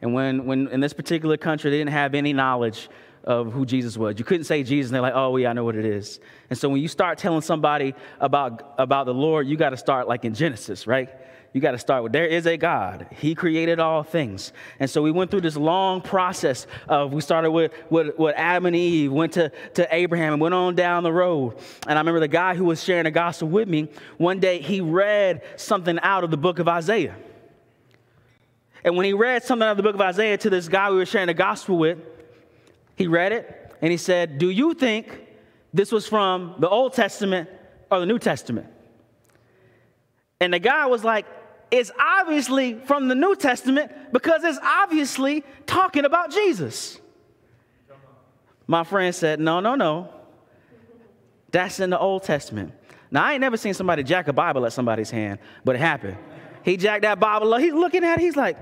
And 0.00 0.14
when, 0.14 0.46
when 0.46 0.66
in 0.68 0.80
this 0.80 0.94
particular 0.94 1.36
country, 1.36 1.70
they 1.70 1.76
didn't 1.76 1.90
have 1.90 2.14
any 2.14 2.32
knowledge 2.32 2.88
of 3.24 3.52
who 3.52 3.66
Jesus 3.66 3.96
was. 3.96 4.18
You 4.18 4.24
couldn't 4.24 4.44
say 4.44 4.62
Jesus, 4.62 4.90
and 4.90 4.94
they're 4.94 5.02
like, 5.02 5.14
oh, 5.14 5.36
yeah, 5.36 5.50
I 5.50 5.52
know 5.54 5.64
what 5.64 5.76
it 5.76 5.86
is. 5.86 6.20
And 6.50 6.58
so 6.58 6.68
when 6.68 6.80
you 6.80 6.88
start 6.88 7.18
telling 7.18 7.40
somebody 7.40 7.94
about, 8.20 8.74
about 8.78 9.06
the 9.06 9.14
Lord, 9.14 9.46
you 9.46 9.56
got 9.56 9.70
to 9.70 9.76
start 9.76 10.06
like 10.06 10.24
in 10.24 10.34
Genesis, 10.34 10.86
right? 10.86 11.08
You 11.54 11.60
got 11.60 11.70
to 11.70 11.78
start 11.78 12.02
with 12.02 12.12
there 12.12 12.26
is 12.26 12.46
a 12.46 12.56
God. 12.56 13.06
He 13.12 13.36
created 13.36 13.78
all 13.78 14.02
things. 14.02 14.52
And 14.80 14.90
so 14.90 15.00
we 15.02 15.12
went 15.12 15.30
through 15.30 15.42
this 15.42 15.56
long 15.56 16.02
process 16.02 16.66
of 16.88 17.12
we 17.12 17.20
started 17.20 17.52
with, 17.52 17.72
with, 17.90 18.18
with 18.18 18.34
Adam 18.36 18.66
and 18.66 18.74
Eve, 18.74 19.12
went 19.12 19.34
to, 19.34 19.52
to 19.74 19.94
Abraham, 19.94 20.32
and 20.34 20.42
went 20.42 20.52
on 20.52 20.74
down 20.74 21.04
the 21.04 21.12
road. 21.12 21.56
And 21.86 21.96
I 21.96 22.00
remember 22.00 22.18
the 22.18 22.28
guy 22.28 22.56
who 22.56 22.64
was 22.64 22.82
sharing 22.82 23.04
the 23.04 23.12
gospel 23.12 23.48
with 23.48 23.68
me, 23.68 23.88
one 24.18 24.40
day 24.40 24.60
he 24.60 24.80
read 24.80 25.42
something 25.56 25.98
out 26.02 26.24
of 26.24 26.32
the 26.32 26.36
book 26.36 26.58
of 26.58 26.66
Isaiah. 26.66 27.14
And 28.82 28.96
when 28.96 29.06
he 29.06 29.12
read 29.12 29.44
something 29.44 29.64
out 29.64 29.70
of 29.70 29.76
the 29.76 29.84
book 29.84 29.94
of 29.94 30.00
Isaiah 30.00 30.36
to 30.38 30.50
this 30.50 30.68
guy 30.68 30.90
we 30.90 30.96
were 30.96 31.06
sharing 31.06 31.28
the 31.28 31.34
gospel 31.34 31.78
with, 31.78 31.98
he 32.96 33.06
read 33.06 33.32
it 33.32 33.74
and 33.80 33.90
he 33.90 33.96
said, 33.96 34.38
Do 34.38 34.50
you 34.50 34.74
think 34.74 35.26
this 35.72 35.90
was 35.92 36.06
from 36.06 36.54
the 36.58 36.68
Old 36.68 36.94
Testament 36.94 37.48
or 37.90 38.00
the 38.00 38.06
New 38.06 38.18
Testament? 38.18 38.66
And 40.40 40.52
the 40.52 40.58
guy 40.58 40.86
was 40.86 41.04
like, 41.04 41.26
It's 41.70 41.90
obviously 41.98 42.74
from 42.74 43.08
the 43.08 43.14
New 43.14 43.36
Testament 43.36 43.90
because 44.12 44.44
it's 44.44 44.58
obviously 44.62 45.44
talking 45.66 46.04
about 46.04 46.32
Jesus. 46.32 47.00
My 48.66 48.84
friend 48.84 49.14
said, 49.14 49.40
No, 49.40 49.60
no, 49.60 49.74
no. 49.74 50.10
That's 51.50 51.78
in 51.78 51.90
the 51.90 51.98
Old 51.98 52.24
Testament. 52.24 52.72
Now, 53.10 53.24
I 53.24 53.32
ain't 53.32 53.40
never 53.40 53.56
seen 53.56 53.74
somebody 53.74 54.02
jack 54.02 54.26
a 54.26 54.32
Bible 54.32 54.66
at 54.66 54.72
somebody's 54.72 55.10
hand, 55.10 55.38
but 55.64 55.76
it 55.76 55.78
happened. 55.78 56.16
He 56.64 56.76
jacked 56.76 57.02
that 57.02 57.20
Bible 57.20 57.54
up. 57.54 57.60
He's 57.60 57.72
looking 57.72 58.02
at 58.02 58.18
it. 58.18 58.22
He's 58.22 58.34
like, 58.36 58.56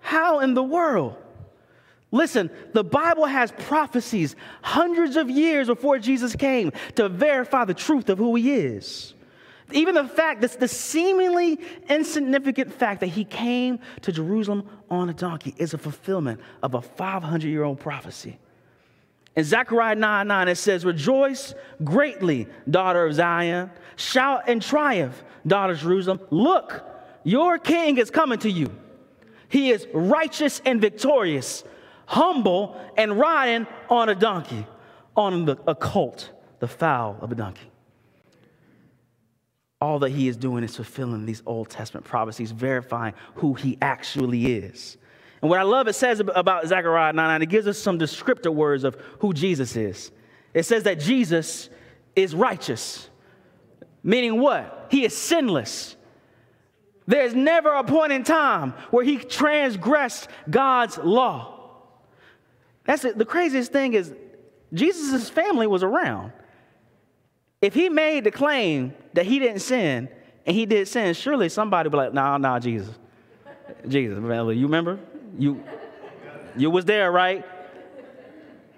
How 0.00 0.40
in 0.40 0.54
the 0.54 0.62
world? 0.62 1.16
Listen, 2.14 2.48
the 2.72 2.84
Bible 2.84 3.26
has 3.26 3.50
prophecies 3.50 4.36
hundreds 4.62 5.16
of 5.16 5.28
years 5.28 5.66
before 5.66 5.98
Jesus 5.98 6.36
came 6.36 6.70
to 6.94 7.08
verify 7.08 7.64
the 7.64 7.74
truth 7.74 8.08
of 8.08 8.18
who 8.18 8.36
he 8.36 8.54
is. 8.54 9.14
Even 9.72 9.96
the 9.96 10.06
fact, 10.06 10.40
that's 10.40 10.54
the 10.54 10.68
seemingly 10.68 11.58
insignificant 11.88 12.72
fact 12.72 13.00
that 13.00 13.08
he 13.08 13.24
came 13.24 13.80
to 14.02 14.12
Jerusalem 14.12 14.68
on 14.88 15.08
a 15.08 15.12
donkey 15.12 15.56
is 15.58 15.74
a 15.74 15.78
fulfillment 15.78 16.40
of 16.62 16.74
a 16.74 16.82
500 16.82 17.48
year 17.48 17.64
old 17.64 17.80
prophecy. 17.80 18.38
In 19.34 19.42
Zechariah 19.42 19.96
9 19.96 20.28
9, 20.28 20.48
it 20.48 20.54
says, 20.54 20.84
Rejoice 20.84 21.52
greatly, 21.82 22.46
daughter 22.70 23.04
of 23.06 23.14
Zion. 23.14 23.72
Shout 23.96 24.44
and 24.46 24.62
triumph, 24.62 25.20
daughter 25.44 25.72
of 25.72 25.80
Jerusalem. 25.80 26.20
Look, 26.30 26.88
your 27.24 27.58
king 27.58 27.98
is 27.98 28.08
coming 28.08 28.38
to 28.38 28.50
you. 28.50 28.72
He 29.48 29.70
is 29.70 29.88
righteous 29.92 30.62
and 30.64 30.80
victorious 30.80 31.64
humble, 32.06 32.80
and 32.96 33.18
riding 33.18 33.66
on 33.88 34.08
a 34.08 34.14
donkey, 34.14 34.66
on 35.16 35.44
the, 35.44 35.56
a 35.66 35.74
colt, 35.74 36.30
the 36.60 36.68
foal 36.68 37.16
of 37.20 37.32
a 37.32 37.34
donkey. 37.34 37.70
All 39.80 39.98
that 40.00 40.10
he 40.10 40.28
is 40.28 40.36
doing 40.36 40.64
is 40.64 40.76
fulfilling 40.76 41.26
these 41.26 41.42
Old 41.44 41.68
Testament 41.68 42.06
prophecies, 42.06 42.52
verifying 42.52 43.14
who 43.34 43.54
he 43.54 43.76
actually 43.82 44.54
is. 44.54 44.96
And 45.42 45.50
what 45.50 45.60
I 45.60 45.62
love 45.62 45.88
it 45.88 45.92
says 45.92 46.20
about 46.20 46.66
Zechariah 46.66 47.12
9 47.12 47.28
9, 47.28 47.42
it 47.42 47.50
gives 47.50 47.66
us 47.66 47.78
some 47.78 47.98
descriptive 47.98 48.54
words 48.54 48.82
of 48.82 48.96
who 49.18 49.34
Jesus 49.34 49.76
is. 49.76 50.10
It 50.54 50.62
says 50.62 50.84
that 50.84 51.00
Jesus 51.00 51.68
is 52.16 52.34
righteous, 52.34 53.10
meaning 54.02 54.40
what? 54.40 54.86
He 54.90 55.04
is 55.04 55.14
sinless. 55.14 55.96
There's 57.06 57.34
never 57.34 57.74
a 57.74 57.84
point 57.84 58.12
in 58.12 58.24
time 58.24 58.72
where 58.90 59.04
he 59.04 59.18
transgressed 59.18 60.28
God's 60.48 60.96
law. 60.96 61.63
That's 62.84 63.04
it. 63.04 63.18
The 63.18 63.24
craziest 63.24 63.72
thing 63.72 63.94
is 63.94 64.12
Jesus' 64.72 65.30
family 65.30 65.66
was 65.66 65.82
around. 65.82 66.32
If 67.62 67.72
he 67.74 67.88
made 67.88 68.24
the 68.24 68.30
claim 68.30 68.92
that 69.14 69.24
he 69.24 69.38
didn't 69.38 69.60
sin 69.60 70.08
and 70.44 70.54
he 70.54 70.66
did 70.66 70.86
sin, 70.86 71.14
surely 71.14 71.48
somebody 71.48 71.88
would 71.88 71.92
be 71.92 71.96
like, 71.96 72.12
nah, 72.12 72.36
nah, 72.36 72.58
Jesus. 72.58 72.94
Jesus, 73.88 74.18
you 74.18 74.22
remember? 74.22 74.98
You, 75.38 75.64
you 76.56 76.70
was 76.70 76.84
there, 76.84 77.10
right? 77.10 77.44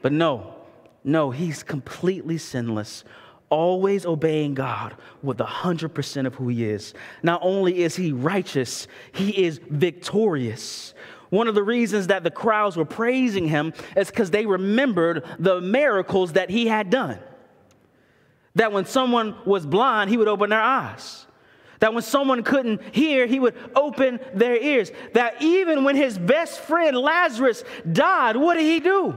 But 0.03 0.13
no, 0.13 0.55
no, 1.03 1.31
he's 1.31 1.63
completely 1.63 2.39
sinless, 2.39 3.03
always 3.49 4.07
obeying 4.07 4.55
God 4.55 4.97
with 5.23 5.39
100% 5.39 6.27
of 6.27 6.35
who 6.35 6.49
he 6.49 6.65
is. 6.65 6.95
Not 7.23 7.41
only 7.43 7.83
is 7.83 7.97
he 7.97 8.13
righteous, 8.13 8.87
he 9.13 9.45
is 9.45 9.61
victorious. 9.69 10.95
One 11.31 11.49
of 11.49 11.55
the 11.55 11.63
reasons 11.63 12.07
that 12.09 12.25
the 12.25 12.31
crowds 12.31 12.77
were 12.77 12.85
praising 12.85 13.49
him 13.49 13.73
is 13.97 14.09
because 14.09 14.31
they 14.31 14.47
remembered 14.47 15.25
the 15.39 15.61
miracles 15.61 16.35
that 16.35 16.51
he 16.51 16.67
had 16.67 16.91
done. 16.91 17.19
That 18.55 18.73
when 18.73 18.87
someone 18.87 19.37
was 19.45 19.67
blind, 19.67 20.11
he 20.11 20.17
would 20.17 20.29
open 20.29 20.51
their 20.51 20.63
eyes. 20.63 21.27
That 21.81 21.93
when 21.93 22.03
someone 22.03 22.43
couldn't 22.43 22.95
hear, 22.95 23.27
he 23.27 23.39
would 23.39 23.55
open 23.75 24.19
their 24.35 24.57
ears. 24.57 24.91
That 25.13 25.43
even 25.43 25.85
when 25.85 25.97
his 25.97 26.17
best 26.19 26.61
friend 26.61 26.97
Lazarus 26.97 27.65
died, 27.91 28.37
what 28.37 28.55
did 28.55 28.63
he 28.63 28.81
do? 28.81 29.15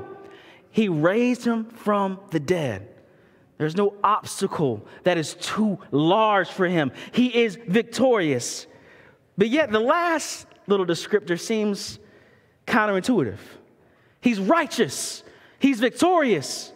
He 0.72 0.90
raised 0.90 1.46
him 1.46 1.66
from 1.66 2.20
the 2.32 2.40
dead. 2.40 2.88
There's 3.58 3.76
no 3.76 3.94
obstacle 4.04 4.86
that 5.04 5.18
is 5.18 5.36
too 5.36 5.80
large 5.92 6.50
for 6.50 6.68
him. 6.68 6.92
He 7.12 7.44
is 7.44 7.58
victorious. 7.68 8.68
But 9.38 9.50
yet, 9.50 9.72
the 9.72 9.80
last 9.80 10.48
little 10.70 10.86
descriptor 10.86 11.40
seems 11.40 12.00
counterintuitive. 12.68 13.40
He's 14.22 14.40
righteous, 14.40 15.24
he's 15.60 15.80
victorious, 15.80 16.72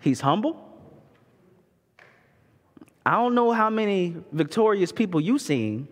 he's 0.00 0.20
humble. 0.20 0.68
I 3.04 3.12
don't 3.12 3.34
know 3.34 3.50
how 3.50 3.68
many 3.68 4.16
victorious 4.30 4.92
people 4.92 5.20
you've 5.20 5.40
seen, 5.40 5.88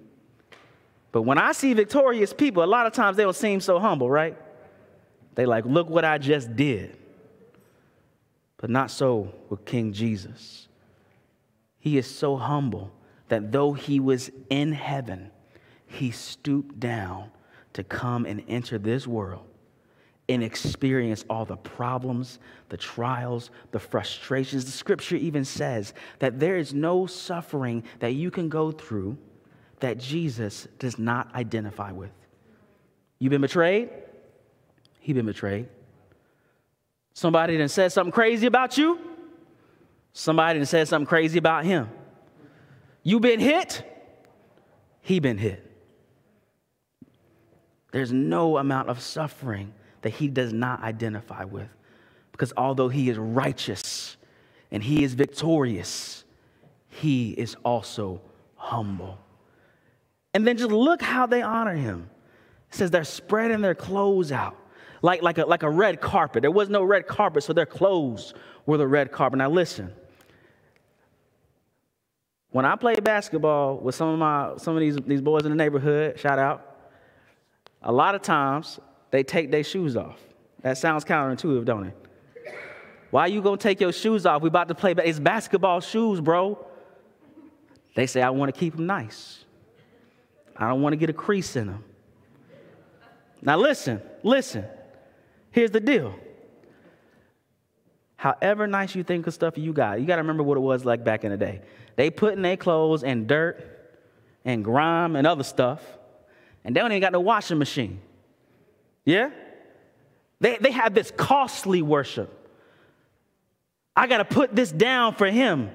but 1.11 1.23
when 1.23 1.39
I 1.39 1.53
see 1.53 1.75
victorious 1.75 2.33
people, 2.33 2.63
a 2.63 2.67
lot 2.67 2.87
of 2.87 2.93
times 2.93 3.17
they 3.17 3.25
don't 3.25 3.35
seem 3.35 3.61
so 3.61 3.81
humble, 3.81 4.09
right? 4.09 4.37
They 5.35 5.47
like, 5.47 5.65
look 5.65 5.89
what 5.89 6.05
I 6.05 6.19
just 6.19 6.55
did. 6.55 6.97
But 8.59 8.71
not 8.71 8.91
so 8.91 9.35
with 9.49 9.65
King 9.65 9.93
Jesus. 9.93 10.69
He 11.79 11.97
is 11.97 12.07
so 12.07 12.37
humble 12.37 12.93
that 13.29 13.51
though 13.51 13.73
he 13.73 13.99
was 13.99 14.31
in 14.51 14.73
heaven, 14.73 15.31
he 15.91 16.11
stooped 16.11 16.79
down 16.79 17.31
to 17.73 17.83
come 17.85 18.25
and 18.25 18.43
enter 18.49 18.79
this 18.79 19.07
world 19.07 19.47
and 20.29 20.45
experience 20.45 21.25
all 21.29 21.45
the 21.45 21.57
problems, 21.57 22.39
the 22.69 22.77
trials, 22.77 23.51
the 23.73 23.79
frustrations. 23.81 24.65
The 24.65 24.71
scripture 24.71 25.17
even 25.17 25.45
says 25.45 25.93
that 26.21 26.39
there 26.39 26.57
is 26.57 26.73
no 26.73 27.07
suffering 27.07 27.83
that 27.99 28.15
you 28.15 28.31
can 28.31 28.49
go 28.49 28.71
through 28.71 29.19
that 29.81 29.99
Jesus 29.99 30.69
does 30.79 30.99
not 30.99 31.35
identify 31.35 31.91
with. 31.91 32.13
You've 33.19 33.31
been 33.31 33.41
betrayed? 33.41 33.91
He 35.01 35.13
been 35.13 35.27
betrayed. 35.27 35.69
Somebody 37.15 37.59
done 37.59 37.69
said 37.69 37.91
something 37.91 38.13
crazy 38.13 38.47
about 38.47 38.79
you? 38.79 38.99
Somebody 40.13 40.61
done 40.61 40.67
said 40.67 40.87
something 40.87 41.07
crazy 41.07 41.39
about 41.39 41.65
him. 41.65 41.89
You 43.03 43.19
been 43.19 43.41
hit? 43.41 43.85
He 45.01 45.19
been 45.19 45.39
hit. 45.39 45.67
There's 47.93 48.13
no 48.13 48.59
amount 48.59 48.89
of 48.89 49.01
suffering 49.01 49.73
that 50.03 50.11
he 50.11 50.29
does 50.29 50.53
not 50.53 50.83
identify 50.83 51.45
with 51.45 51.69
Because 52.33 52.53
although 52.57 52.89
he 52.89 53.11
is 53.11 53.19
righteous 53.19 54.17
and 54.71 54.83
he 54.83 55.03
is 55.05 55.15
victorious, 55.15 56.25
he 56.89 57.33
is 57.33 57.57
also 57.65 58.23
humble. 58.57 59.19
And 60.33 60.47
then 60.47 60.57
just 60.57 60.71
look 60.71 61.03
how 61.03 61.27
they 61.27 61.43
honor 61.43 61.75
him. 61.75 62.09
It 62.71 62.77
says 62.77 62.91
they're 62.91 63.05
spreading 63.05 63.61
their 63.61 63.75
clothes 63.75 64.31
out 64.31 64.57
like, 65.03 65.23
like, 65.23 65.39
a, 65.39 65.45
like 65.45 65.63
a 65.63 65.71
red 65.71 66.01
carpet. 66.01 66.43
There 66.43 66.51
was 66.51 66.69
no 66.69 66.85
red 66.85 67.07
carpet, 67.07 67.43
so 67.43 67.53
their 67.53 67.67
clothes 67.67 68.35
were 68.67 68.77
the 68.77 68.87
red 68.87 69.11
carpet. 69.13 69.39
Now, 69.39 69.51
listen. 69.51 69.93
When 72.51 72.65
I 72.65 72.77
played 72.77 73.03
basketball 73.03 73.79
with 73.79 73.95
some 73.95 74.09
of 74.09 74.19
my 74.19 74.55
some 74.57 74.75
of 74.75 74.81
these, 74.81 74.97
these 75.07 75.21
boys 75.21 75.45
in 75.45 75.51
the 75.51 75.57
neighborhood, 75.57 76.19
shout 76.19 76.39
out, 76.39 76.70
a 77.83 77.93
lot 77.93 78.15
of 78.15 78.23
times 78.23 78.79
they 79.11 79.23
take 79.23 79.51
their 79.51 79.65
shoes 79.65 79.97
off. 79.97 80.19
That 80.63 80.79
sounds 80.79 81.05
counterintuitive, 81.05 81.65
don't 81.65 81.87
it? 81.87 81.97
Why 83.11 83.27
you 83.27 83.43
gonna 83.43 83.57
take 83.57 83.81
your 83.81 83.93
shoes 83.93 84.27
off? 84.27 84.43
We 84.43 84.49
about 84.49 84.69
to 84.69 84.75
play, 84.75 84.95
but 84.95 85.07
it's 85.07 85.19
basketball 85.19 85.81
shoes, 85.81 86.21
bro. 86.21 86.65
They 87.95 88.07
say 88.07 88.23
I 88.23 88.31
want 88.31 88.55
to 88.55 88.59
keep 88.59 88.77
them 88.77 88.87
nice. 88.87 89.45
I 90.57 90.69
don't 90.69 90.83
want 90.83 90.93
to 90.93 90.97
get 90.97 91.11
a 91.11 91.15
crease 91.15 91.57
in 91.57 91.67
them. 91.67 91.85
Now 93.43 93.57
listen, 93.57 94.01
listen. 94.23 94.65
Here's 95.51 95.71
the 95.71 95.81
deal. 95.81 96.15
However 98.17 98.67
nice 98.67 98.95
you 98.95 99.03
think 99.03 99.27
of 99.27 99.35
stuff 99.35 99.57
you 99.57 99.73
got, 99.73 99.99
you 99.99 100.07
got 100.07 100.17
to 100.17 100.23
remember 100.23 100.43
what 100.43 100.59
it 100.59 100.61
was 100.61 100.85
like 100.85 101.03
back 101.03 101.25
in 101.25 101.31
the 101.31 101.39
day. 101.39 101.63
They 101.97 102.11
put 102.11 102.35
in 102.35 102.43
their 102.43 102.59
clothes 102.59 103.03
in 103.03 103.27
dirt 103.27 103.65
and 104.45 104.63
grime 104.63 105.17
and 105.17 105.27
other 105.27 105.43
stuff, 105.43 105.83
and 106.65 106.75
they 106.75 106.81
don't 106.81 106.93
even 106.93 107.01
got 107.01 107.13
no 107.13 107.21
washing 107.21 107.59
machine. 107.59 108.01
Yeah? 109.05 109.31
They, 110.41 110.57
they 110.59 110.71
have 110.71 110.95
this 110.95 111.13
costly 111.17 111.83
worship. 111.83 112.37
I 113.97 114.07
got 114.07 114.19
to 114.19 114.25
put 114.25 114.55
this 114.55 114.73
down 114.73 115.15
for 115.15 115.27
him. 115.27 115.71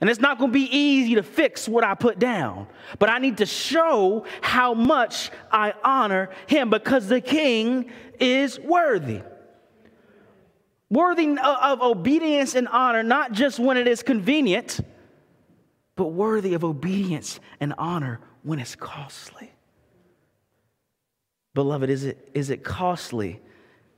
And 0.00 0.10
it's 0.10 0.20
not 0.20 0.38
going 0.38 0.50
to 0.50 0.54
be 0.54 0.76
easy 0.76 1.14
to 1.14 1.22
fix 1.22 1.66
what 1.66 1.82
I 1.82 1.94
put 1.94 2.18
down, 2.18 2.66
but 2.98 3.08
I 3.08 3.18
need 3.18 3.38
to 3.38 3.46
show 3.46 4.26
how 4.42 4.74
much 4.74 5.30
I 5.50 5.72
honor 5.82 6.28
him 6.46 6.68
because 6.68 7.08
the 7.08 7.22
king 7.22 7.90
is 8.20 8.60
worthy. 8.60 9.22
Worthy 10.90 11.38
of 11.38 11.80
obedience 11.80 12.54
and 12.54 12.68
honor, 12.68 13.02
not 13.02 13.32
just 13.32 13.58
when 13.58 13.78
it 13.78 13.88
is 13.88 14.02
convenient, 14.02 14.78
but 15.96 16.08
worthy 16.08 16.52
of 16.52 16.64
obedience 16.64 17.40
and 17.58 17.72
honor 17.78 18.20
when 18.42 18.58
it's 18.58 18.76
costly. 18.76 19.53
Beloved, 21.54 21.88
is 21.88 22.04
it, 22.04 22.28
is 22.34 22.50
it 22.50 22.64
costly 22.64 23.40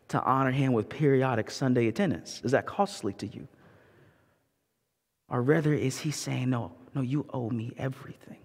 to 0.09 0.23
honor 0.23 0.51
him 0.51 0.73
with 0.73 0.89
periodic 0.89 1.51
Sunday 1.51 1.89
attendance? 1.89 2.41
Is 2.45 2.53
that 2.53 2.67
costly 2.67 3.15
to 3.15 3.27
you? 3.27 3.49
Or 5.29 5.43
rather, 5.43 5.73
is 5.73 5.99
he 5.99 6.11
saying, 6.11 6.51
No, 6.51 6.73
no, 6.95 7.01
you 7.01 7.27
owe 7.33 7.51
me 7.51 7.73
everything? 7.79 8.39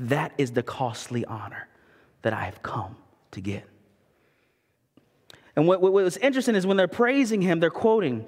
That 0.00 0.32
is 0.38 0.52
the 0.52 0.62
costly 0.62 1.24
honor 1.24 1.68
that 2.22 2.32
I 2.32 2.44
have 2.44 2.62
come 2.62 2.96
to 3.32 3.40
get. 3.40 3.68
And 5.54 5.66
what, 5.66 5.82
what 5.82 5.92
was 5.92 6.16
interesting 6.16 6.54
is 6.54 6.66
when 6.66 6.76
they're 6.76 6.88
praising 6.88 7.42
him, 7.42 7.60
they're 7.60 7.70
quoting 7.70 8.26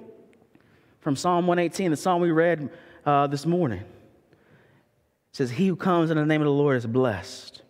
from 1.01 1.17
Psalm 1.17 1.47
118, 1.47 1.91
the 1.91 1.97
psalm 1.97 2.21
we 2.21 2.31
read 2.31 2.71
uh, 3.07 3.27
this 3.27 3.47
morning. 3.47 3.81
It 3.81 3.87
says, 5.33 5.51
He 5.53 5.69
who 5.69 5.77
comes 5.77 6.11
in 6.11 6.17
the 6.17 6.27
name 6.27 6.41
of 6.41 6.47
the 6.47 6.53
Lord 6.53 6.77
is 6.77 6.87
blessed. 6.87 7.63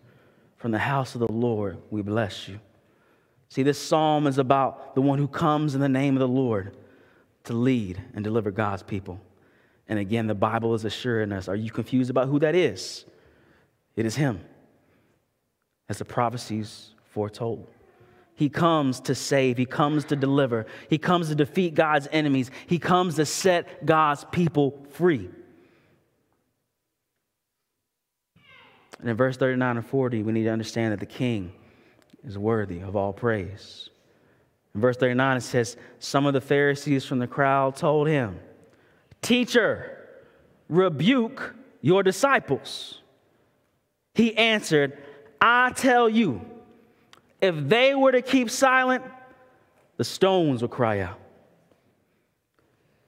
From 0.65 0.71
the 0.71 0.79
house 0.79 1.13
of 1.13 1.19
the 1.19 1.31
Lord, 1.31 1.77
we 1.91 2.01
bless 2.01 2.47
you. 2.47 2.59
See, 3.49 3.61
this 3.61 3.77
psalm 3.77 4.25
is 4.25 4.39
about 4.39 4.95
the 4.95 5.01
one 5.01 5.19
who 5.19 5.27
comes 5.27 5.75
in 5.75 5.79
the 5.79 5.87
name 5.87 6.15
of 6.15 6.19
the 6.19 6.27
Lord 6.27 6.75
to 7.43 7.53
lead 7.53 8.01
and 8.15 8.23
deliver 8.23 8.49
God's 8.49 8.81
people. 8.81 9.21
And 9.87 9.99
again, 9.99 10.25
the 10.25 10.33
Bible 10.33 10.73
is 10.73 10.83
assuring 10.83 11.31
us 11.33 11.47
are 11.47 11.55
you 11.55 11.69
confused 11.69 12.09
about 12.09 12.29
who 12.29 12.39
that 12.39 12.55
is? 12.55 13.05
It 13.95 14.07
is 14.07 14.15
Him, 14.15 14.39
as 15.87 15.99
the 15.99 16.05
prophecies 16.05 16.95
foretold. 17.11 17.67
He 18.33 18.49
comes 18.49 18.99
to 19.01 19.13
save, 19.13 19.59
He 19.59 19.67
comes 19.67 20.03
to 20.05 20.15
deliver, 20.15 20.65
He 20.89 20.97
comes 20.97 21.27
to 21.27 21.35
defeat 21.35 21.75
God's 21.75 22.07
enemies, 22.11 22.49
He 22.65 22.79
comes 22.79 23.17
to 23.17 23.27
set 23.27 23.85
God's 23.85 24.25
people 24.31 24.83
free. 24.89 25.29
And 28.99 29.09
in 29.09 29.15
verse 29.15 29.37
39 29.37 29.77
and 29.77 29.85
40, 29.85 30.23
we 30.23 30.31
need 30.31 30.43
to 30.43 30.49
understand 30.49 30.93
that 30.93 30.99
the 30.99 31.05
king 31.05 31.51
is 32.23 32.37
worthy 32.37 32.79
of 32.79 32.95
all 32.95 33.13
praise. 33.13 33.89
In 34.73 34.81
verse 34.81 34.97
39, 34.97 35.37
it 35.37 35.41
says, 35.41 35.77
Some 35.99 36.25
of 36.25 36.33
the 36.33 36.41
Pharisees 36.41 37.05
from 37.05 37.19
the 37.19 37.27
crowd 37.27 37.75
told 37.75 38.07
him, 38.07 38.39
Teacher, 39.21 40.07
rebuke 40.69 41.55
your 41.81 42.03
disciples. 42.03 43.01
He 44.13 44.35
answered, 44.37 44.97
I 45.39 45.71
tell 45.71 46.09
you, 46.09 46.41
if 47.41 47.55
they 47.67 47.95
were 47.95 48.11
to 48.11 48.21
keep 48.21 48.49
silent, 48.49 49.03
the 49.97 50.03
stones 50.03 50.61
would 50.61 50.71
cry 50.71 51.01
out. 51.01 51.19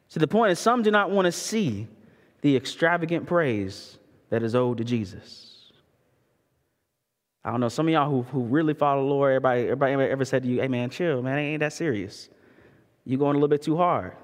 See, 0.10 0.19
the 0.19 0.28
point 0.28 0.52
is, 0.52 0.60
some 0.60 0.84
do 0.84 0.91
not 0.91 1.12
want 1.12 1.26
to 1.26 1.32
see 1.32 1.88
the 2.41 2.56
extravagant 2.56 3.26
praise 3.26 3.97
that 4.30 4.43
is 4.43 4.56
owed 4.56 4.78
to 4.78 4.84
Jesus. 4.84 5.46
I 7.47 7.51
don't 7.51 7.62
know, 7.62 7.69
some 7.69 7.88
of 7.88 7.93
y'all 7.93 8.10
who, 8.10 8.23
who 8.23 8.41
really 8.41 8.73
follow 8.73 9.03
the 9.03 9.10
Lord, 9.10 9.31
everybody, 9.31 9.62
everybody 9.62 9.93
ever 9.93 10.25
said 10.25 10.43
to 10.43 10.49
you, 10.49 10.60
hey 10.60 10.67
man, 10.67 10.89
chill, 10.89 11.21
man, 11.21 11.38
it 11.38 11.43
ain't 11.43 11.62
that 11.62 11.71
serious. 11.71 12.27
You're 13.05 13.19
going 13.19 13.38
a 13.38 13.39
little 13.39 13.47
bit 13.47 13.62
too 13.62 13.77
hard. 13.77 14.17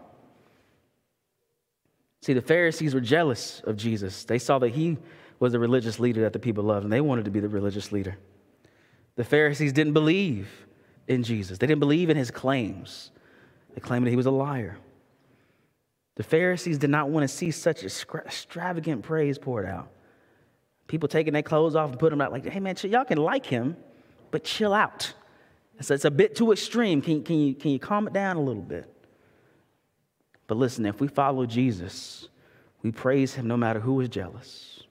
See, 2.22 2.34
the 2.34 2.42
Pharisees 2.42 2.94
were 2.94 3.00
jealous 3.00 3.62
of 3.66 3.78
Jesus. 3.78 4.26
They 4.26 4.40
saw 4.40 4.60
that 4.60 4.72
he 4.72 4.98
was 5.40 5.54
the 5.54 5.60
religious 5.60 6.02
leader 6.02 6.20
that 6.20 6.34
the 6.34 6.40
people 6.40 6.66
loved, 6.66 6.84
and 6.84 6.92
they 6.92 7.00
wanted 7.00 7.24
to 7.24 7.32
be 7.32 7.40
the 7.40 7.48
religious 7.48 7.94
leader. 7.94 8.18
The 9.16 9.24
Pharisees 9.24 9.72
didn't 9.72 9.94
believe 9.94 10.50
in 11.08 11.24
Jesus, 11.24 11.58
they 11.58 11.68
didn't 11.68 11.80
believe 11.80 12.10
in 12.10 12.18
his 12.18 12.30
claims. 12.30 13.12
They 13.74 13.80
claimed 13.80 14.06
that 14.06 14.10
he 14.12 14.18
was 14.18 14.26
a 14.26 14.32
liar. 14.32 14.80
The 16.16 16.24
Pharisees 16.24 16.78
did 16.78 16.90
not 16.90 17.08
want 17.08 17.24
to 17.24 17.30
see 17.30 17.52
such 17.52 17.86
extravagant 17.86 19.02
praise 19.02 19.38
poured 19.38 19.66
out. 19.66 19.93
People 20.88 21.08
taking 21.08 21.34
their 21.34 21.42
clothes 21.42 21.76
off 21.76 21.90
and 21.90 22.00
putting 22.00 22.18
them 22.18 22.26
out 22.26 22.32
like, 22.32 22.46
hey 22.46 22.60
man, 22.60 22.76
y'all 22.84 23.06
can 23.06 23.18
like 23.18 23.46
him, 23.46 23.78
but 24.32 24.44
chill 24.44 24.74
out. 24.74 25.14
It's, 25.80 25.90
it's 25.90 26.06
a 26.06 26.12
bit 26.12 26.36
too 26.36 26.52
extreme. 26.52 27.02
Can, 27.02 27.24
can, 27.24 27.40
you, 27.40 27.56
can 27.56 27.72
you 27.72 27.80
calm 27.80 28.08
it 28.08 28.14
down 28.14 28.36
a 28.36 28.42
little 28.42 28.62
bit? 28.62 28.90
But 30.48 30.58
listen, 30.58 30.86
if 30.86 31.00
we 31.00 31.08
follow 31.08 31.46
Jesus, 31.46 32.28
we 32.82 32.92
praise 32.92 33.34
him 33.34 33.48
no 33.48 33.58
matter 33.58 33.80
who 33.80 34.02
is 34.02 34.10
jealous. 34.10 34.84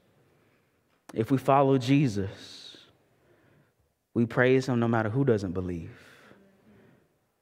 If 1.12 1.30
we 1.30 1.38
follow 1.38 1.76
Jesus, 1.76 2.76
we 4.14 4.26
praise 4.26 4.66
him 4.66 4.80
no 4.80 4.88
matter 4.88 5.10
who 5.10 5.24
doesn't 5.24 5.52
believe. 5.52 5.90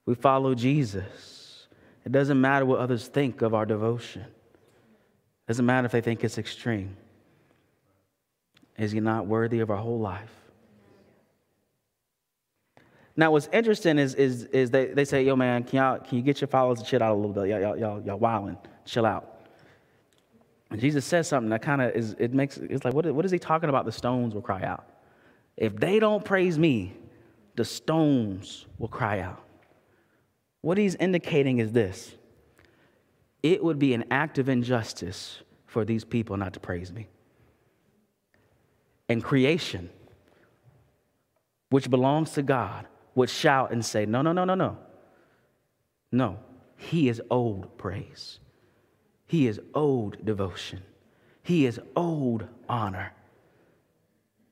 We 0.07 0.15
follow 0.15 0.55
Jesus. 0.55 1.69
It 2.05 2.13
doesn't 2.13 2.41
matter 2.41 2.67
what 2.67 2.81
others 2.81 3.07
think 3.07 3.43
of 3.43 3.55
our 3.55 3.65
devotion. 3.65 4.23
It 4.23 5.47
doesn't 5.49 5.67
matter 5.67 5.87
if 5.87 5.93
they 5.93 6.01
think 6.01 6.25
it's 6.25 6.39
extreme. 6.39 6.97
Is 8.81 8.93
he 8.93 9.01
not 9.01 9.27
worthy 9.27 9.61
of 9.61 9.71
our 9.71 9.77
whole 9.77 9.99
life? 9.99 10.33
Now, 13.14 13.31
what's 13.31 13.47
interesting 13.53 13.99
is, 13.99 14.14
is, 14.14 14.45
is 14.45 14.71
they, 14.71 14.87
they 14.87 15.05
say, 15.05 15.23
yo, 15.23 15.37
man, 15.37 15.64
can, 15.64 15.77
y'all, 15.77 15.99
can 15.99 16.16
you 16.16 16.25
get 16.25 16.40
your 16.40 16.49
followers 16.49 16.79
to 16.79 16.87
chill 16.87 17.03
out 17.03 17.12
a 17.12 17.14
little 17.14 17.35
bit? 17.35 17.49
Y'all, 17.49 17.77
y'all, 17.77 18.01
y'all 18.01 18.19
wilding, 18.19 18.57
chill 18.87 19.05
out. 19.05 19.43
And 20.71 20.81
Jesus 20.81 21.05
says 21.05 21.29
something 21.29 21.51
that 21.51 21.61
kind 21.61 21.83
of 21.83 21.95
is, 21.95 22.16
it 22.19 22.33
makes, 22.33 22.57
it's 22.57 22.83
like, 22.83 22.95
what, 22.95 23.05
what 23.12 23.27
is 23.27 23.31
he 23.31 23.38
talking 23.38 23.69
about? 23.69 23.85
The 23.85 23.93
stones 23.93 24.33
will 24.35 24.40
cry 24.40 24.62
out. 24.62 24.88
If 25.59 25.77
they 25.77 25.99
don't 25.99 26.25
praise 26.25 26.59
me, 26.59 26.95
the 27.57 27.66
stones 27.66 28.64
will 28.79 28.88
cry 28.88 29.21
out. 29.21 29.45
What 30.62 30.79
he's 30.79 30.95
indicating 30.95 31.59
is 31.59 31.73
this 31.73 32.14
it 33.43 33.62
would 33.62 33.79
be 33.79 33.93
an 33.93 34.05
act 34.11 34.38
of 34.38 34.49
injustice 34.49 35.43
for 35.66 35.85
these 35.85 36.05
people 36.05 36.38
not 36.38 36.55
to 36.55 36.61
praise 36.61 36.90
me. 36.93 37.09
And 39.11 39.25
creation, 39.25 39.90
which 41.70 41.90
belongs 41.90 42.31
to 42.35 42.42
God, 42.42 42.87
would 43.16 43.29
shout 43.29 43.73
and 43.73 43.85
say, 43.85 44.07
No, 44.07 44.23
no, 44.23 44.31
no, 44.33 44.44
no, 44.44 44.55
no. 44.55 44.79
No, 46.12 46.38
he 46.77 47.09
is 47.09 47.20
owed 47.29 47.77
praise. 47.77 48.38
He 49.27 49.49
is 49.49 49.61
owed 49.75 50.25
devotion. 50.25 50.85
He 51.42 51.66
is 51.66 51.81
owed 51.96 52.46
honor. 52.68 53.12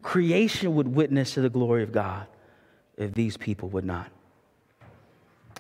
Creation 0.03 0.75
would 0.75 0.89
witness 0.89 1.35
to 1.35 1.41
the 1.41 1.51
glory 1.51 1.85
of 1.85 1.93
God 1.93 2.27
if 2.97 3.15
these 3.15 3.37
people 3.37 3.69
would 3.69 3.85
not. 3.85 4.11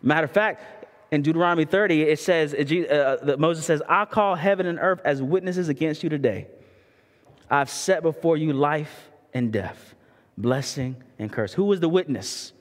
Matter 0.02 0.24
of 0.24 0.32
fact, 0.32 0.88
in 1.12 1.22
Deuteronomy 1.22 1.66
30, 1.66 2.02
it 2.02 2.18
says, 2.18 2.52
uh, 2.52 3.36
Moses 3.38 3.64
says, 3.64 3.80
I 3.88 4.06
call 4.06 4.34
heaven 4.34 4.66
and 4.66 4.80
earth 4.80 5.00
as 5.04 5.22
witnesses 5.22 5.68
against 5.68 6.02
you 6.02 6.08
today. 6.08 6.48
I've 7.50 7.70
set 7.70 8.02
before 8.02 8.36
you 8.36 8.52
life 8.52 9.10
and 9.32 9.52
death, 9.52 9.94
blessing 10.36 10.96
and 11.18 11.32
curse. 11.32 11.52
Who 11.54 11.72
is 11.72 11.80
the 11.80 11.88
witness? 11.88 12.52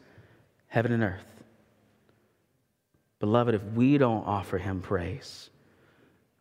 heaven 0.67 0.91
and 0.91 1.03
earth. 1.03 1.25
Beloved, 3.19 3.55
if 3.55 3.63
we 3.73 3.97
don't 3.97 4.25
offer 4.25 4.57
him 4.57 4.81
praise, 4.81 5.49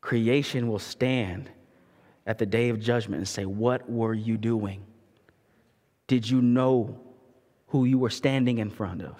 creation 0.00 0.68
will 0.68 0.78
stand 0.78 1.48
at 2.26 2.38
the 2.38 2.46
day 2.46 2.68
of 2.68 2.80
judgment 2.80 3.20
and 3.20 3.28
say, 3.28 3.46
What 3.46 3.88
were 3.88 4.12
you 4.12 4.36
doing? 4.36 4.84
Did 6.06 6.28
you 6.28 6.42
know 6.42 6.98
who 7.68 7.84
you 7.84 7.98
were 7.98 8.10
standing 8.10 8.58
in 8.58 8.70
front 8.70 9.02
of? 9.02 9.18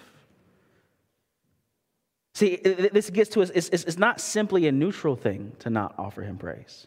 See, 2.35 2.57
this 2.57 3.09
gets 3.09 3.31
to 3.31 3.41
us, 3.41 3.49
it's, 3.49 3.69
it's, 3.69 3.97
not 3.97 4.21
simply 4.21 4.67
a 4.67 4.71
neutral 4.71 5.15
thing 5.15 5.53
to 5.59 5.71
not 5.71 5.95
offer 5.97 6.21
him 6.21 6.37
praise. 6.37 6.85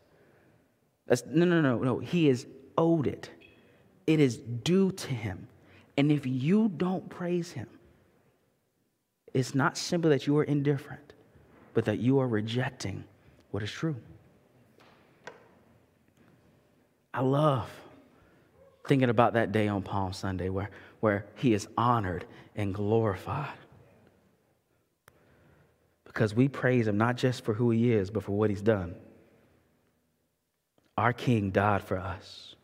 That's, 1.10 1.24
no, 1.26 1.44
no, 1.44 1.60
no, 1.60 1.78
no. 1.78 1.98
He 1.98 2.28
is 2.28 2.46
owed 2.78 3.08
it, 3.08 3.30
it 4.06 4.20
is 4.20 4.36
due 4.36 4.92
to 4.92 5.08
him. 5.08 5.48
And 5.96 6.12
if 6.12 6.24
you 6.24 6.68
don't 6.68 7.10
praise 7.10 7.50
him, 7.50 7.66
it's 9.34 9.54
not 9.54 9.76
simply 9.76 10.10
that 10.10 10.28
you 10.28 10.38
are 10.38 10.44
indifferent, 10.44 11.12
but 11.74 11.84
that 11.86 11.98
you 11.98 12.20
are 12.20 12.28
rejecting 12.28 13.02
what 13.50 13.64
is 13.64 13.72
true. 13.72 13.96
I 17.12 17.22
love 17.22 17.68
thinking 18.86 19.10
about 19.10 19.32
that 19.32 19.50
day 19.50 19.66
on 19.66 19.82
Palm 19.82 20.12
Sunday 20.12 20.48
where, 20.48 20.70
where 21.00 21.26
he 21.34 21.54
is 21.54 21.66
honored 21.76 22.24
and 22.54 22.72
glorified. 22.72 23.58
Because 26.04 26.34
we 26.34 26.46
praise 26.46 26.86
him 26.86 26.96
not 26.96 27.16
just 27.16 27.44
for 27.44 27.52
who 27.52 27.72
he 27.72 27.92
is, 27.92 28.10
but 28.10 28.22
for 28.22 28.32
what 28.32 28.48
he's 28.48 28.62
done. 28.62 28.94
Our 31.00 31.14
King 31.14 31.50
died 31.50 31.82
for 31.82 31.96
us. 31.96 32.54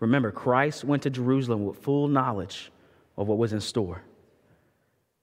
Remember, 0.00 0.30
Christ 0.30 0.84
went 0.84 1.04
to 1.04 1.10
Jerusalem 1.10 1.64
with 1.64 1.78
full 1.78 2.08
knowledge 2.08 2.70
of 3.16 3.26
what 3.26 3.38
was 3.38 3.54
in 3.54 3.60
store. 3.62 4.02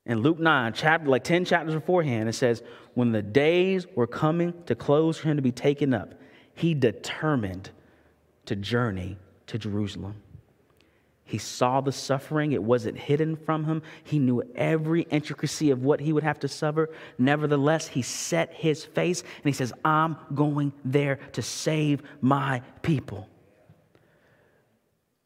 In 0.08 0.22
Luke 0.22 0.40
9, 0.40 0.74
chapter, 0.74 1.08
like 1.08 1.24
10 1.24 1.46
chapters 1.46 1.76
beforehand, 1.76 2.30
it 2.30 2.34
says, 2.34 2.64
When 2.96 3.12
the 3.12 3.22
days 3.22 3.86
were 3.96 4.08
coming 4.08 4.56
to 4.66 4.74
close 4.74 5.20
for 5.20 5.28
him 5.28 5.36
to 5.36 5.44
be 5.44 5.52
taken 5.52 5.94
up, 5.94 6.16
he 6.56 6.74
determined 6.74 7.70
to 8.48 8.56
journey 8.56 9.16
to 9.46 9.60
Jerusalem. 9.60 10.16
He 11.30 11.38
saw 11.38 11.80
the 11.80 11.92
suffering, 11.92 12.54
it 12.54 12.64
wasn't 12.64 12.98
hidden 12.98 13.36
from 13.36 13.66
him. 13.66 13.84
He 14.04 14.18
knew 14.18 14.42
every 14.56 15.04
intricacy 15.12 15.70
of 15.70 15.84
what 15.84 16.00
he 16.00 16.12
would 16.12 16.24
have 16.24 16.40
to 16.40 16.48
suffer. 16.48 16.90
Nevertheless, 17.20 17.88
he 17.88 18.02
set 18.02 18.52
his 18.52 18.84
face 18.84 19.22
and 19.22 19.44
he 19.44 19.52
says, 19.52 19.72
I'm 19.86 20.18
going 20.34 20.74
there 20.84 21.18
to 21.34 21.44
save 21.44 22.02
my 22.20 22.64
people. 22.82 23.30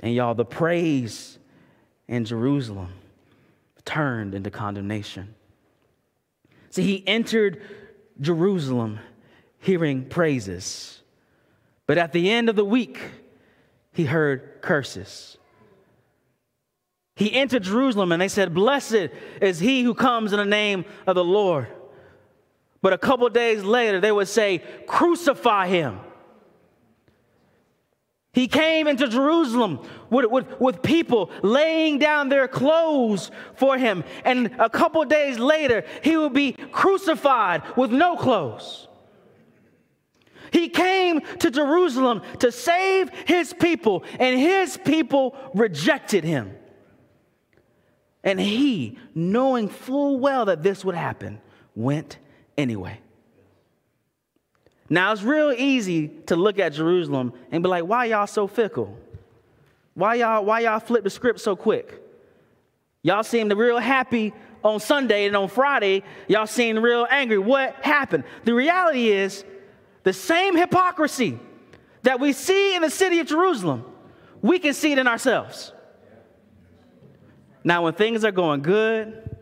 And 0.01 0.13
y'all, 0.13 0.35
the 0.35 0.43
praise 0.43 1.39
in 2.09 2.25
Jerusalem 2.25 2.89
turned 3.85 4.35
into 4.35 4.51
condemnation. 4.51 5.33
See, 6.69 6.83
he 6.83 7.07
entered 7.07 7.61
Jerusalem 8.19 8.99
hearing 9.59 10.03
praises, 10.03 11.01
but 11.87 11.97
at 11.97 12.11
the 12.11 12.29
end 12.29 12.49
of 12.49 12.57
the 12.57 12.65
week, 12.65 12.99
he 13.93 14.03
heard 14.03 14.61
curses. 14.61 15.37
He 17.15 17.33
entered 17.33 17.63
Jerusalem 17.63 18.11
and 18.11 18.21
they 18.21 18.27
said, 18.27 18.53
Blessed 18.53 19.09
is 19.41 19.59
he 19.59 19.83
who 19.83 19.93
comes 19.93 20.33
in 20.33 20.37
the 20.37 20.45
name 20.45 20.85
of 21.05 21.15
the 21.15 21.23
Lord. 21.23 21.67
But 22.81 22.93
a 22.93 22.97
couple 22.97 23.29
days 23.29 23.63
later, 23.63 24.01
they 24.01 24.11
would 24.11 24.27
say, 24.27 24.63
Crucify 24.87 25.67
him. 25.67 25.99
He 28.33 28.47
came 28.47 28.87
into 28.87 29.07
Jerusalem 29.07 29.87
with, 30.09 30.25
with, 30.25 30.59
with, 30.59 30.81
people 30.81 31.29
laying 31.43 31.99
down 31.99 32.29
their 32.29 32.47
clothes 32.47 33.29
for 33.55 33.77
him. 33.77 34.03
And 34.25 34.55
a 34.57 34.71
couple 34.71 35.05
days 35.05 35.37
later, 35.37 35.85
he 36.01 36.17
would 36.17 36.33
be 36.33 36.53
crucified 36.53 37.61
with 37.77 37.91
no 37.91 38.15
clothes. 38.15 38.87
He 40.51 40.67
came 40.67 41.21
to 41.39 41.51
Jerusalem 41.51 42.23
to 42.39 42.51
save 42.51 43.11
his 43.27 43.53
people, 43.53 44.03
and 44.19 44.39
his 44.39 44.77
people 44.77 45.35
rejected 45.53 46.23
him. 46.23 46.55
And 48.23 48.39
he, 48.39 48.97
knowing 49.13 49.67
full 49.67 50.19
well 50.19 50.45
that 50.45 50.63
this 50.63 50.85
would 50.85 50.95
happen, 50.95 51.41
went 51.75 52.17
anyway. 52.57 52.99
Now, 54.89 55.11
it's 55.11 55.23
real 55.23 55.51
easy 55.51 56.07
to 56.27 56.35
look 56.35 56.59
at 56.59 56.73
Jerusalem 56.73 57.33
and 57.51 57.63
be 57.63 57.69
like, 57.69 57.85
why 57.85 58.05
y'all 58.05 58.27
so 58.27 58.47
fickle? 58.47 58.97
Why 59.93 60.15
y'all, 60.15 60.45
why 60.45 60.61
y'all 60.61 60.79
flip 60.79 61.03
the 61.03 61.09
script 61.09 61.39
so 61.39 61.55
quick? 61.55 62.01
Y'all 63.01 63.23
seemed 63.23 63.51
real 63.53 63.79
happy 63.79 64.33
on 64.63 64.79
Sunday 64.79 65.25
and 65.25 65.35
on 65.35 65.49
Friday, 65.49 66.03
y'all 66.27 66.47
seem 66.47 66.77
real 66.81 67.05
angry. 67.09 67.37
What 67.37 67.75
happened? 67.83 68.23
The 68.45 68.53
reality 68.53 69.09
is, 69.09 69.43
the 70.03 70.13
same 70.13 70.55
hypocrisy 70.55 71.37
that 72.03 72.19
we 72.19 72.33
see 72.33 72.75
in 72.75 72.81
the 72.81 72.89
city 72.89 73.19
of 73.19 73.27
Jerusalem, 73.27 73.85
we 74.41 74.59
can 74.59 74.73
see 74.73 74.91
it 74.91 74.97
in 74.97 75.07
ourselves. 75.07 75.73
Now, 77.63 77.83
when 77.83 77.93
things 77.93 78.25
are 78.25 78.31
going 78.31 78.61
good, 78.61 79.37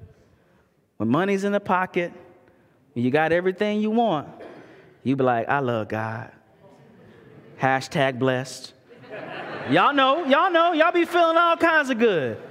when 0.98 1.10
money's 1.10 1.44
in 1.44 1.52
the 1.52 1.60
pocket, 1.60 2.14
when 2.94 3.04
you 3.04 3.12
got 3.12 3.32
everything 3.32 3.82
you 3.82 3.90
want, 3.90 4.28
you 5.04 5.16
be 5.16 5.24
like, 5.24 5.50
I 5.50 5.60
love 5.60 5.88
God. 5.88 6.32
Hashtag 7.60 8.20
blessed. 8.20 8.74
y'all 9.70 9.94
know, 9.94 10.26
y'all 10.26 10.52
know, 10.52 10.74
y'all 10.74 10.92
be 10.92 11.06
feeling 11.06 11.38
all 11.38 11.58
kinds 11.58 11.90
of 11.90 11.98
good. 11.98 12.42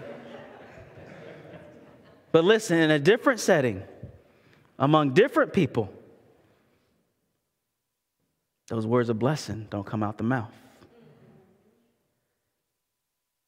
But 2.32 2.44
listen, 2.44 2.78
in 2.78 2.90
a 2.90 2.98
different 2.98 3.40
setting, 3.40 3.82
among 4.78 5.14
different 5.14 5.52
people, 5.52 5.92
those 8.68 8.86
words 8.86 9.08
of 9.08 9.18
blessing 9.18 9.66
don't 9.70 9.84
come 9.84 10.02
out 10.02 10.16
the 10.16 10.24
mouth. 10.24 10.52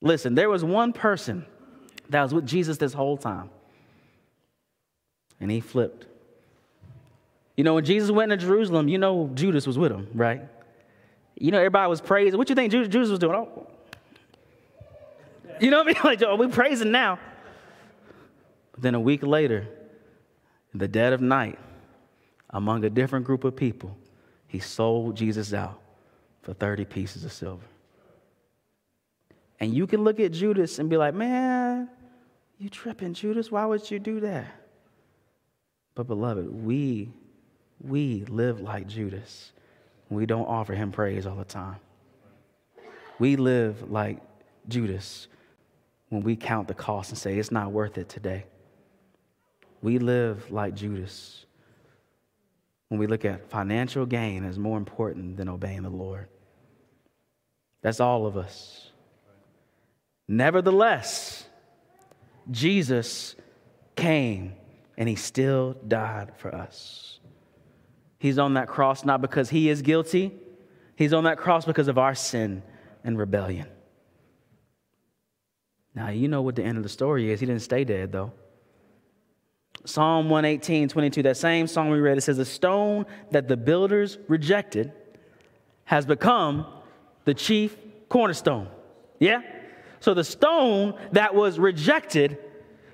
Listen, 0.00 0.34
there 0.34 0.50
was 0.50 0.64
one 0.64 0.92
person 0.92 1.46
that 2.12 2.22
was 2.22 2.32
with 2.32 2.46
Jesus 2.46 2.78
this 2.78 2.92
whole 2.92 3.16
time. 3.16 3.50
And 5.40 5.50
he 5.50 5.60
flipped. 5.60 6.06
You 7.56 7.64
know, 7.64 7.74
when 7.74 7.84
Jesus 7.84 8.10
went 8.10 8.30
to 8.30 8.36
Jerusalem, 8.36 8.88
you 8.88 8.98
know 8.98 9.30
Judas 9.34 9.66
was 9.66 9.76
with 9.76 9.92
him, 9.92 10.08
right? 10.14 10.42
You 11.38 11.50
know, 11.50 11.58
everybody 11.58 11.88
was 11.88 12.00
praising. 12.00 12.38
What 12.38 12.48
you 12.48 12.54
think 12.54 12.70
Judas 12.70 13.08
was 13.10 13.18
doing? 13.18 13.34
Oh. 13.34 13.66
You 15.60 15.70
know 15.70 15.78
what 15.78 15.88
I 15.88 15.92
mean? 15.92 15.96
Like, 16.04 16.22
oh, 16.22 16.36
we 16.36 16.48
praising 16.48 16.90
now. 16.90 17.18
But 18.72 18.82
then 18.82 18.94
a 18.94 19.00
week 19.00 19.22
later, 19.22 19.66
in 20.72 20.78
the 20.78 20.88
dead 20.88 21.12
of 21.12 21.20
night, 21.20 21.58
among 22.50 22.84
a 22.84 22.90
different 22.90 23.26
group 23.26 23.44
of 23.44 23.56
people, 23.56 23.96
he 24.46 24.58
sold 24.58 25.16
Jesus 25.16 25.52
out 25.52 25.80
for 26.42 26.54
30 26.54 26.84
pieces 26.84 27.24
of 27.24 27.32
silver. 27.32 27.64
And 29.60 29.72
you 29.72 29.86
can 29.86 30.02
look 30.02 30.18
at 30.18 30.32
Judas 30.32 30.78
and 30.78 30.90
be 30.90 30.96
like, 30.96 31.14
man, 31.14 31.88
you 32.62 32.70
tripping, 32.70 33.12
Judas? 33.12 33.50
Why 33.50 33.66
would 33.66 33.90
you 33.90 33.98
do 33.98 34.20
that? 34.20 34.46
But, 35.96 36.06
beloved, 36.06 36.48
we, 36.64 37.10
we 37.80 38.24
live 38.28 38.60
like 38.60 38.86
Judas. 38.86 39.52
We 40.08 40.26
don't 40.26 40.46
offer 40.46 40.72
him 40.72 40.92
praise 40.92 41.26
all 41.26 41.34
the 41.34 41.44
time. 41.44 41.76
We 43.18 43.36
live 43.36 43.90
like 43.90 44.20
Judas 44.68 45.26
when 46.08 46.22
we 46.22 46.36
count 46.36 46.68
the 46.68 46.74
cost 46.74 47.10
and 47.10 47.18
say, 47.18 47.36
it's 47.36 47.50
not 47.50 47.72
worth 47.72 47.98
it 47.98 48.08
today. 48.08 48.44
We 49.82 49.98
live 49.98 50.50
like 50.52 50.74
Judas 50.74 51.44
when 52.88 53.00
we 53.00 53.08
look 53.08 53.24
at 53.24 53.50
financial 53.50 54.06
gain 54.06 54.44
as 54.44 54.58
more 54.58 54.78
important 54.78 55.36
than 55.36 55.48
obeying 55.48 55.82
the 55.82 55.90
Lord. 55.90 56.28
That's 57.80 57.98
all 57.98 58.26
of 58.26 58.36
us. 58.36 58.90
Nevertheless, 60.28 61.46
Jesus 62.50 63.36
came 63.96 64.54
and 64.96 65.08
he 65.08 65.14
still 65.14 65.74
died 65.86 66.32
for 66.36 66.54
us. 66.54 67.20
He's 68.18 68.38
on 68.38 68.54
that 68.54 68.68
cross 68.68 69.04
not 69.04 69.20
because 69.20 69.50
he 69.50 69.68
is 69.68 69.82
guilty, 69.82 70.32
he's 70.96 71.12
on 71.12 71.24
that 71.24 71.38
cross 71.38 71.64
because 71.64 71.88
of 71.88 71.98
our 71.98 72.14
sin 72.14 72.62
and 73.04 73.18
rebellion. 73.18 73.66
Now, 75.94 76.08
you 76.08 76.28
know 76.28 76.42
what 76.42 76.56
the 76.56 76.62
end 76.62 76.78
of 76.78 76.82
the 76.82 76.88
story 76.88 77.30
is. 77.30 77.40
He 77.40 77.46
didn't 77.46 77.62
stay 77.62 77.84
dead, 77.84 78.12
though. 78.12 78.32
Psalm 79.84 80.30
118, 80.30 80.88
22, 80.88 81.22
that 81.24 81.36
same 81.36 81.66
song 81.66 81.90
we 81.90 81.98
read, 81.98 82.16
it 82.16 82.20
says, 82.22 82.36
The 82.36 82.44
stone 82.44 83.04
that 83.30 83.48
the 83.48 83.56
builders 83.56 84.16
rejected 84.28 84.92
has 85.84 86.06
become 86.06 86.66
the 87.24 87.34
chief 87.34 87.76
cornerstone. 88.08 88.68
Yeah? 89.18 89.42
So 90.02 90.14
the 90.14 90.24
stone 90.24 90.94
that 91.12 91.32
was 91.32 91.60
rejected 91.60 92.36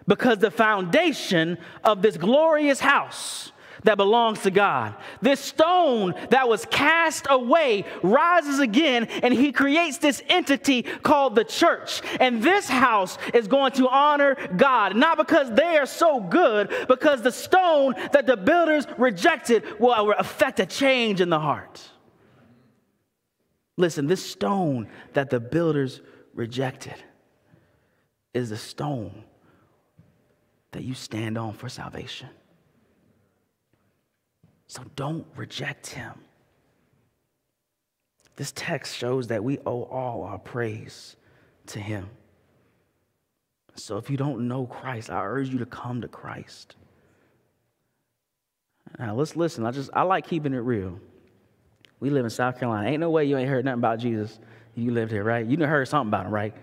because 0.07 0.39
the 0.39 0.51
foundation 0.51 1.57
of 1.83 2.03
this 2.03 2.19
glorious 2.19 2.81
house, 2.81 3.51
that 3.85 3.97
belongs 3.97 4.43
to 4.43 4.51
God. 4.51 4.95
This 5.23 5.41
stone 5.41 6.13
that 6.31 6.49
was 6.49 6.67
cast 6.67 7.27
away 7.31 7.87
rises 8.03 8.59
again, 8.59 9.05
and 9.05 9.33
he 9.33 9.53
creates 9.53 9.99
this 9.99 10.21
entity 10.29 10.83
called 10.83 11.35
the 11.35 11.45
church. 11.45 12.03
And 12.21 12.43
this 12.43 12.69
house 12.69 13.17
is 13.33 13.49
going 13.49 13.73
to 13.73 13.89
honor 13.89 14.37
God, 14.57 14.95
not 14.95 15.17
because 15.17 15.51
they 15.53 15.79
are 15.79 15.87
so 15.87 16.21
good, 16.21 16.75
because 16.89 17.23
the 17.23 17.33
stone 17.33 17.95
that 18.13 18.27
the 18.27 18.37
builders 18.37 18.87
rejected 18.99 19.81
will 19.81 20.13
affect 20.13 20.61
a 20.61 20.67
change 20.67 21.23
in 21.23 21.31
the 21.31 21.41
heart. 21.41 21.81
Listen, 23.79 24.09
this 24.09 24.29
stone 24.29 24.89
that 25.15 25.31
the 25.31 25.41
builders 25.41 26.03
rejected 26.39 26.95
is 28.33 28.51
the 28.51 28.57
stone 28.57 29.25
that 30.71 30.85
you 30.85 30.95
stand 30.95 31.37
on 31.37 31.53
for 31.53 31.69
salvation. 31.69 32.29
So 34.69 34.85
don't 34.95 35.27
reject 35.35 35.89
him. 35.89 36.13
This 38.37 38.53
text 38.55 38.97
shows 38.97 39.27
that 39.27 39.43
we 39.43 39.59
owe 39.67 39.83
all 39.83 40.23
our 40.23 40.39
praise 40.39 41.17
to 41.67 41.81
him. 41.81 42.09
So 43.75 43.97
if 43.97 44.09
you 44.09 44.17
don't 44.17 44.47
know 44.47 44.65
Christ, 44.65 45.11
I 45.11 45.25
urge 45.25 45.49
you 45.49 45.59
to 45.59 45.67
come 45.67 46.03
to 46.03 46.09
Christ. 46.09 46.77
Now 48.97 49.17
let's 49.17 49.35
listen. 49.35 49.67
I 49.67 49.73
just 49.73 49.91
I 49.93 50.03
like 50.03 50.25
keeping 50.25 50.55
it 50.55 50.59
real. 50.59 51.01
We 51.99 52.11
live 52.11 52.25
in 52.25 52.31
South 52.31 52.61
Carolina. 52.61 52.89
Ain't 52.89 53.01
no 53.01 53.11
way 53.11 53.25
you 53.25 53.37
ain't 53.37 53.49
heard 53.49 53.65
nothing 53.65 53.81
about 53.81 53.99
Jesus. 53.99 54.39
You 54.79 54.93
lived 54.93 55.11
here, 55.11 55.25
right? 55.25 55.45
You 55.45 55.59
heard 55.67 55.89
something 55.89 56.09
about 56.09 56.27
him, 56.27 56.33
right? 56.33 56.55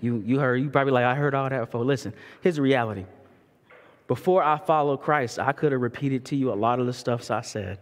You 0.00 0.22
you 0.26 0.38
heard 0.38 0.56
you 0.56 0.70
probably 0.70 0.92
like 0.92 1.04
I 1.04 1.14
heard 1.14 1.34
all 1.34 1.48
that 1.48 1.60
before. 1.60 1.84
Listen, 1.84 2.12
here's 2.40 2.56
the 2.56 2.62
reality. 2.62 3.04
Before 4.08 4.42
I 4.42 4.58
followed 4.58 4.98
Christ, 4.98 5.38
I 5.38 5.52
could 5.52 5.70
have 5.70 5.80
repeated 5.80 6.24
to 6.26 6.36
you 6.36 6.52
a 6.52 6.54
lot 6.54 6.80
of 6.80 6.86
the 6.86 6.92
stuff 6.92 7.30
I 7.30 7.42
said. 7.42 7.78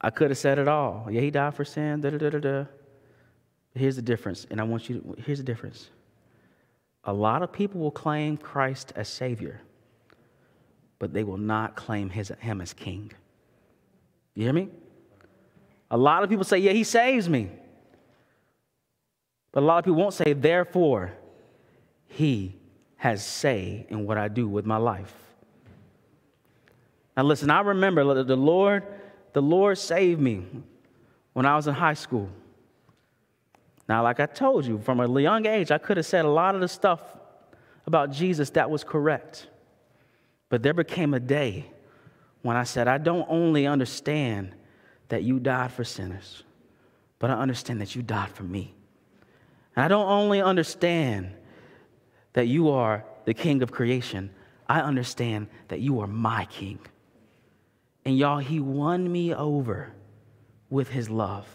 I 0.00 0.10
could 0.10 0.30
have 0.30 0.38
said 0.38 0.58
it 0.58 0.68
all. 0.68 1.08
Yeah, 1.10 1.22
he 1.22 1.30
died 1.30 1.54
for 1.54 1.64
sin, 1.64 2.02
da 2.02 2.10
da 2.10 2.18
da 2.18 2.30
da 2.30 2.38
da. 2.38 2.64
Here's 3.74 3.96
the 3.96 4.02
difference, 4.02 4.46
and 4.50 4.60
I 4.60 4.64
want 4.64 4.90
you 4.90 5.00
to, 5.00 5.22
here's 5.22 5.38
the 5.38 5.44
difference. 5.44 5.88
A 7.04 7.12
lot 7.12 7.42
of 7.42 7.52
people 7.52 7.80
will 7.80 7.90
claim 7.90 8.36
Christ 8.36 8.92
as 8.96 9.08
Savior, 9.08 9.62
but 10.98 11.14
they 11.14 11.24
will 11.24 11.38
not 11.38 11.74
claim 11.74 12.10
his, 12.10 12.30
him 12.40 12.60
as 12.60 12.74
King. 12.74 13.12
You 14.34 14.44
hear 14.44 14.52
me? 14.52 14.68
A 15.90 15.96
lot 15.96 16.22
of 16.22 16.28
people 16.28 16.44
say, 16.44 16.58
Yeah, 16.58 16.72
he 16.72 16.84
saves 16.84 17.28
me. 17.28 17.50
But 19.52 19.62
a 19.62 19.66
lot 19.66 19.78
of 19.78 19.84
people 19.84 19.98
won't 19.98 20.14
say, 20.14 20.32
Therefore, 20.32 21.12
he 22.06 22.56
has 22.96 23.24
say 23.24 23.86
in 23.88 24.06
what 24.06 24.18
I 24.18 24.28
do 24.28 24.48
with 24.48 24.66
my 24.66 24.76
life. 24.76 25.14
Now 27.16 27.24
listen, 27.24 27.50
I 27.50 27.60
remember 27.60 28.22
the 28.22 28.36
Lord, 28.36 28.84
the 29.32 29.42
Lord 29.42 29.78
saved 29.78 30.20
me 30.20 30.44
when 31.32 31.46
I 31.46 31.56
was 31.56 31.66
in 31.66 31.74
high 31.74 31.94
school. 31.94 32.28
Now, 33.88 34.02
like 34.02 34.20
I 34.20 34.26
told 34.26 34.66
you, 34.66 34.78
from 34.78 35.00
a 35.00 35.20
young 35.20 35.46
age, 35.46 35.70
I 35.70 35.78
could 35.78 35.96
have 35.96 36.06
said 36.06 36.24
a 36.24 36.30
lot 36.30 36.54
of 36.54 36.60
the 36.60 36.68
stuff 36.68 37.00
about 37.86 38.12
Jesus 38.12 38.50
that 38.50 38.70
was 38.70 38.84
correct. 38.84 39.48
But 40.50 40.62
there 40.62 40.74
became 40.74 41.14
a 41.14 41.20
day 41.20 41.66
when 42.42 42.56
I 42.56 42.64
said, 42.64 42.86
I 42.86 42.98
don't 42.98 43.26
only 43.28 43.66
understand 43.66 44.54
that 45.08 45.22
you 45.22 45.38
died 45.38 45.72
for 45.72 45.84
sinners, 45.84 46.42
but 47.18 47.30
I 47.30 47.34
understand 47.34 47.80
that 47.80 47.96
you 47.96 48.02
died 48.02 48.30
for 48.30 48.42
me. 48.42 48.74
And 49.78 49.84
I 49.84 49.86
don't 49.86 50.08
only 50.08 50.42
understand 50.42 51.30
that 52.32 52.48
you 52.48 52.70
are 52.70 53.04
the 53.26 53.32
king 53.32 53.62
of 53.62 53.70
creation, 53.70 54.28
I 54.68 54.80
understand 54.80 55.46
that 55.68 55.78
you 55.78 56.00
are 56.00 56.08
my 56.08 56.46
king. 56.46 56.80
And 58.04 58.18
y'all, 58.18 58.38
he 58.38 58.58
won 58.58 59.10
me 59.10 59.32
over 59.32 59.92
with 60.68 60.88
his 60.88 61.08
love. 61.08 61.46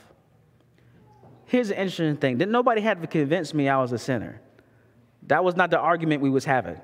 Here's 1.48 1.68
the 1.68 1.78
interesting 1.78 2.16
thing 2.16 2.38
that 2.38 2.48
nobody 2.48 2.80
had 2.80 3.02
to 3.02 3.08
convince 3.08 3.54
me 3.54 3.68
I 3.68 3.82
was 3.82 3.92
a 3.92 3.98
sinner. 3.98 4.40
That 5.24 5.44
was 5.44 5.58
not 5.58 5.70
the 5.70 5.80
argument 5.80 6.22
we 6.22 6.30
was 6.30 6.46
having. 6.46 6.80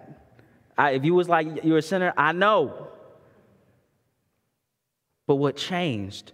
I, 0.78 0.92
if 0.92 1.06
you 1.06 1.14
was 1.14 1.30
like 1.30 1.64
you're 1.64 1.78
a 1.78 1.82
sinner, 1.82 2.14
I 2.18 2.34
know. 2.34 2.90
But 5.26 5.36
what 5.36 5.56
changed 5.56 6.34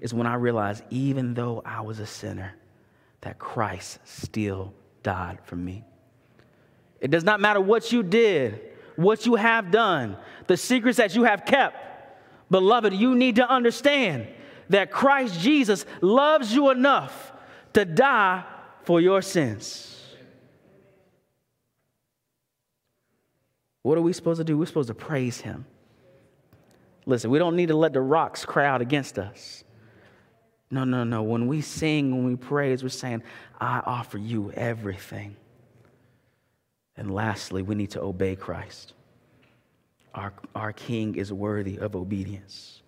is 0.00 0.14
when 0.14 0.28
I 0.28 0.34
realized 0.34 0.84
even 0.90 1.34
though 1.34 1.62
I 1.64 1.80
was 1.80 1.98
a 1.98 2.06
sinner, 2.06 2.54
that 3.26 3.40
Christ 3.40 3.98
still 4.04 4.72
died 5.02 5.40
for 5.42 5.56
me. 5.56 5.84
It 7.00 7.10
does 7.10 7.24
not 7.24 7.40
matter 7.40 7.60
what 7.60 7.90
you 7.90 8.04
did, 8.04 8.60
what 8.94 9.26
you 9.26 9.34
have 9.34 9.72
done, 9.72 10.16
the 10.46 10.56
secrets 10.56 10.98
that 10.98 11.16
you 11.16 11.24
have 11.24 11.44
kept. 11.44 11.76
Beloved, 12.52 12.92
you 12.94 13.16
need 13.16 13.34
to 13.36 13.50
understand 13.50 14.28
that 14.68 14.92
Christ 14.92 15.40
Jesus 15.40 15.84
loves 16.00 16.54
you 16.54 16.70
enough 16.70 17.32
to 17.72 17.84
die 17.84 18.44
for 18.84 19.00
your 19.00 19.22
sins. 19.22 20.00
What 23.82 23.98
are 23.98 24.02
we 24.02 24.12
supposed 24.12 24.38
to 24.38 24.44
do? 24.44 24.56
We're 24.56 24.66
supposed 24.66 24.86
to 24.86 24.94
praise 24.94 25.40
him. 25.40 25.66
Listen, 27.06 27.32
we 27.32 27.40
don't 27.40 27.56
need 27.56 27.70
to 27.70 27.76
let 27.76 27.92
the 27.92 28.00
rocks 28.00 28.44
crowd 28.44 28.82
against 28.82 29.18
us. 29.18 29.64
No, 30.70 30.84
no, 30.84 31.04
no. 31.04 31.22
When 31.22 31.46
we 31.46 31.60
sing, 31.60 32.10
when 32.10 32.24
we 32.24 32.36
praise, 32.36 32.82
we're 32.82 32.88
saying, 32.88 33.22
I 33.60 33.80
offer 33.84 34.18
you 34.18 34.50
everything. 34.52 35.36
And 36.96 37.14
lastly, 37.14 37.62
we 37.62 37.74
need 37.74 37.90
to 37.92 38.02
obey 38.02 38.36
Christ. 38.36 38.94
Our, 40.14 40.32
our 40.54 40.72
King 40.72 41.16
is 41.16 41.32
worthy 41.32 41.76
of 41.76 41.94
obedience. 41.94 42.82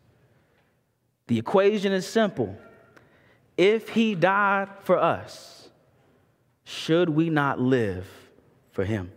The 1.27 1.39
equation 1.39 1.93
is 1.93 2.07
simple. 2.07 2.57
If 3.57 3.91
he 3.91 4.15
died 4.15 4.69
for 4.83 4.99
us, 4.99 5.69
should 6.65 7.11
we 7.11 7.29
not 7.29 7.61
live 7.61 8.07
for 8.73 8.85
him? 8.85 9.13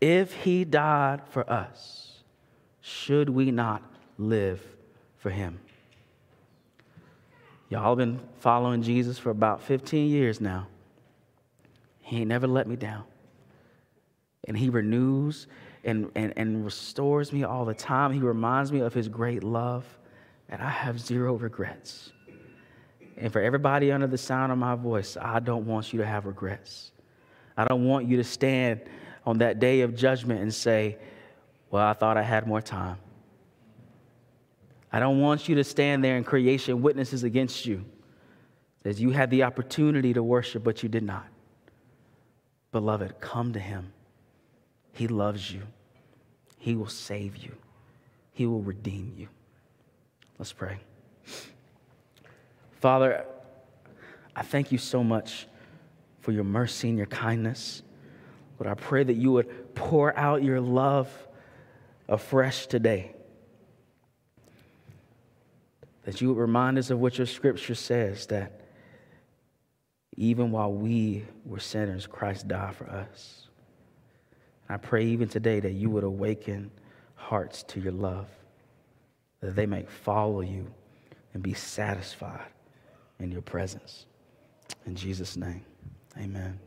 If 0.00 0.32
he 0.32 0.64
died 0.64 1.22
for 1.30 1.48
us, 1.50 2.22
should 2.80 3.28
we 3.28 3.50
not 3.50 3.82
live 4.16 4.60
for 5.18 5.30
him? 5.30 5.60
Y'all 7.68 7.96
been 7.96 8.20
following 8.40 8.82
Jesus 8.82 9.18
for 9.18 9.30
about 9.30 9.62
15 9.62 10.08
years 10.10 10.40
now. 10.40 10.68
He 12.00 12.18
ain't 12.18 12.28
never 12.28 12.46
let 12.46 12.66
me 12.66 12.76
down 12.76 13.04
and 14.48 14.56
He 14.56 14.70
renews 14.70 15.46
and, 15.84 16.10
and, 16.16 16.32
and 16.36 16.64
restores 16.64 17.32
me 17.32 17.44
all 17.44 17.64
the 17.64 17.74
time. 17.74 18.12
He 18.12 18.18
reminds 18.18 18.72
me 18.72 18.80
of 18.80 18.92
His 18.92 19.08
great 19.08 19.44
love, 19.44 19.84
and 20.48 20.60
I 20.60 20.70
have 20.70 20.98
zero 20.98 21.34
regrets. 21.34 22.12
And 23.16 23.32
for 23.32 23.40
everybody 23.40 23.92
under 23.92 24.06
the 24.06 24.18
sound 24.18 24.50
of 24.50 24.58
my 24.58 24.74
voice, 24.74 25.16
I 25.20 25.38
don't 25.40 25.66
want 25.66 25.92
you 25.92 25.98
to 26.00 26.06
have 26.06 26.24
regrets. 26.24 26.92
I 27.56 27.64
don't 27.64 27.84
want 27.84 28.06
you 28.06 28.16
to 28.16 28.24
stand 28.24 28.80
on 29.26 29.38
that 29.38 29.58
day 29.58 29.82
of 29.82 29.94
judgment 29.94 30.40
and 30.40 30.52
say, 30.52 30.96
Well, 31.70 31.84
I 31.84 31.92
thought 31.92 32.16
I 32.16 32.22
had 32.22 32.46
more 32.46 32.62
time. 32.62 32.96
I 34.92 35.00
don't 35.00 35.20
want 35.20 35.48
you 35.48 35.54
to 35.56 35.64
stand 35.64 36.02
there 36.02 36.16
and 36.16 36.24
creation 36.24 36.82
witnesses 36.82 37.24
against 37.24 37.66
you. 37.66 37.84
Says 38.82 39.00
you 39.00 39.10
had 39.10 39.30
the 39.30 39.42
opportunity 39.42 40.12
to 40.14 40.22
worship, 40.22 40.64
but 40.64 40.82
you 40.82 40.88
did 40.88 41.02
not. 41.02 41.26
Beloved, 42.72 43.20
come 43.20 43.52
to 43.52 43.60
him. 43.60 43.92
He 44.92 45.08
loves 45.08 45.52
you. 45.52 45.62
He 46.58 46.74
will 46.74 46.88
save 46.88 47.36
you. 47.36 47.54
He 48.32 48.46
will 48.46 48.62
redeem 48.62 49.14
you. 49.16 49.28
Let's 50.38 50.52
pray. 50.52 50.78
Father, 52.80 53.24
I 54.34 54.42
thank 54.42 54.70
you 54.70 54.78
so 54.78 55.02
much 55.02 55.46
for 56.20 56.32
your 56.32 56.44
mercy 56.44 56.88
and 56.88 56.96
your 56.96 57.06
kindness. 57.08 57.82
Lord, 58.58 58.70
I 58.70 58.74
pray 58.74 59.02
that 59.02 59.14
you 59.14 59.32
would 59.32 59.74
pour 59.74 60.16
out 60.16 60.42
your 60.42 60.60
love 60.60 61.10
afresh 62.08 62.66
today. 62.66 63.14
That 66.08 66.22
you 66.22 66.28
would 66.28 66.38
remind 66.38 66.78
us 66.78 66.88
of 66.88 67.00
what 67.00 67.18
your 67.18 67.26
scripture 67.26 67.74
says 67.74 68.28
that 68.28 68.62
even 70.16 70.50
while 70.50 70.72
we 70.72 71.26
were 71.44 71.60
sinners, 71.60 72.06
Christ 72.06 72.48
died 72.48 72.74
for 72.74 72.88
us. 72.88 73.48
I 74.70 74.78
pray 74.78 75.04
even 75.04 75.28
today 75.28 75.60
that 75.60 75.72
you 75.72 75.90
would 75.90 76.04
awaken 76.04 76.70
hearts 77.14 77.62
to 77.64 77.80
your 77.80 77.92
love, 77.92 78.26
that 79.42 79.54
they 79.54 79.66
may 79.66 79.82
follow 79.82 80.40
you 80.40 80.72
and 81.34 81.42
be 81.42 81.52
satisfied 81.52 82.48
in 83.18 83.30
your 83.30 83.42
presence. 83.42 84.06
In 84.86 84.96
Jesus' 84.96 85.36
name, 85.36 85.60
amen. 86.16 86.58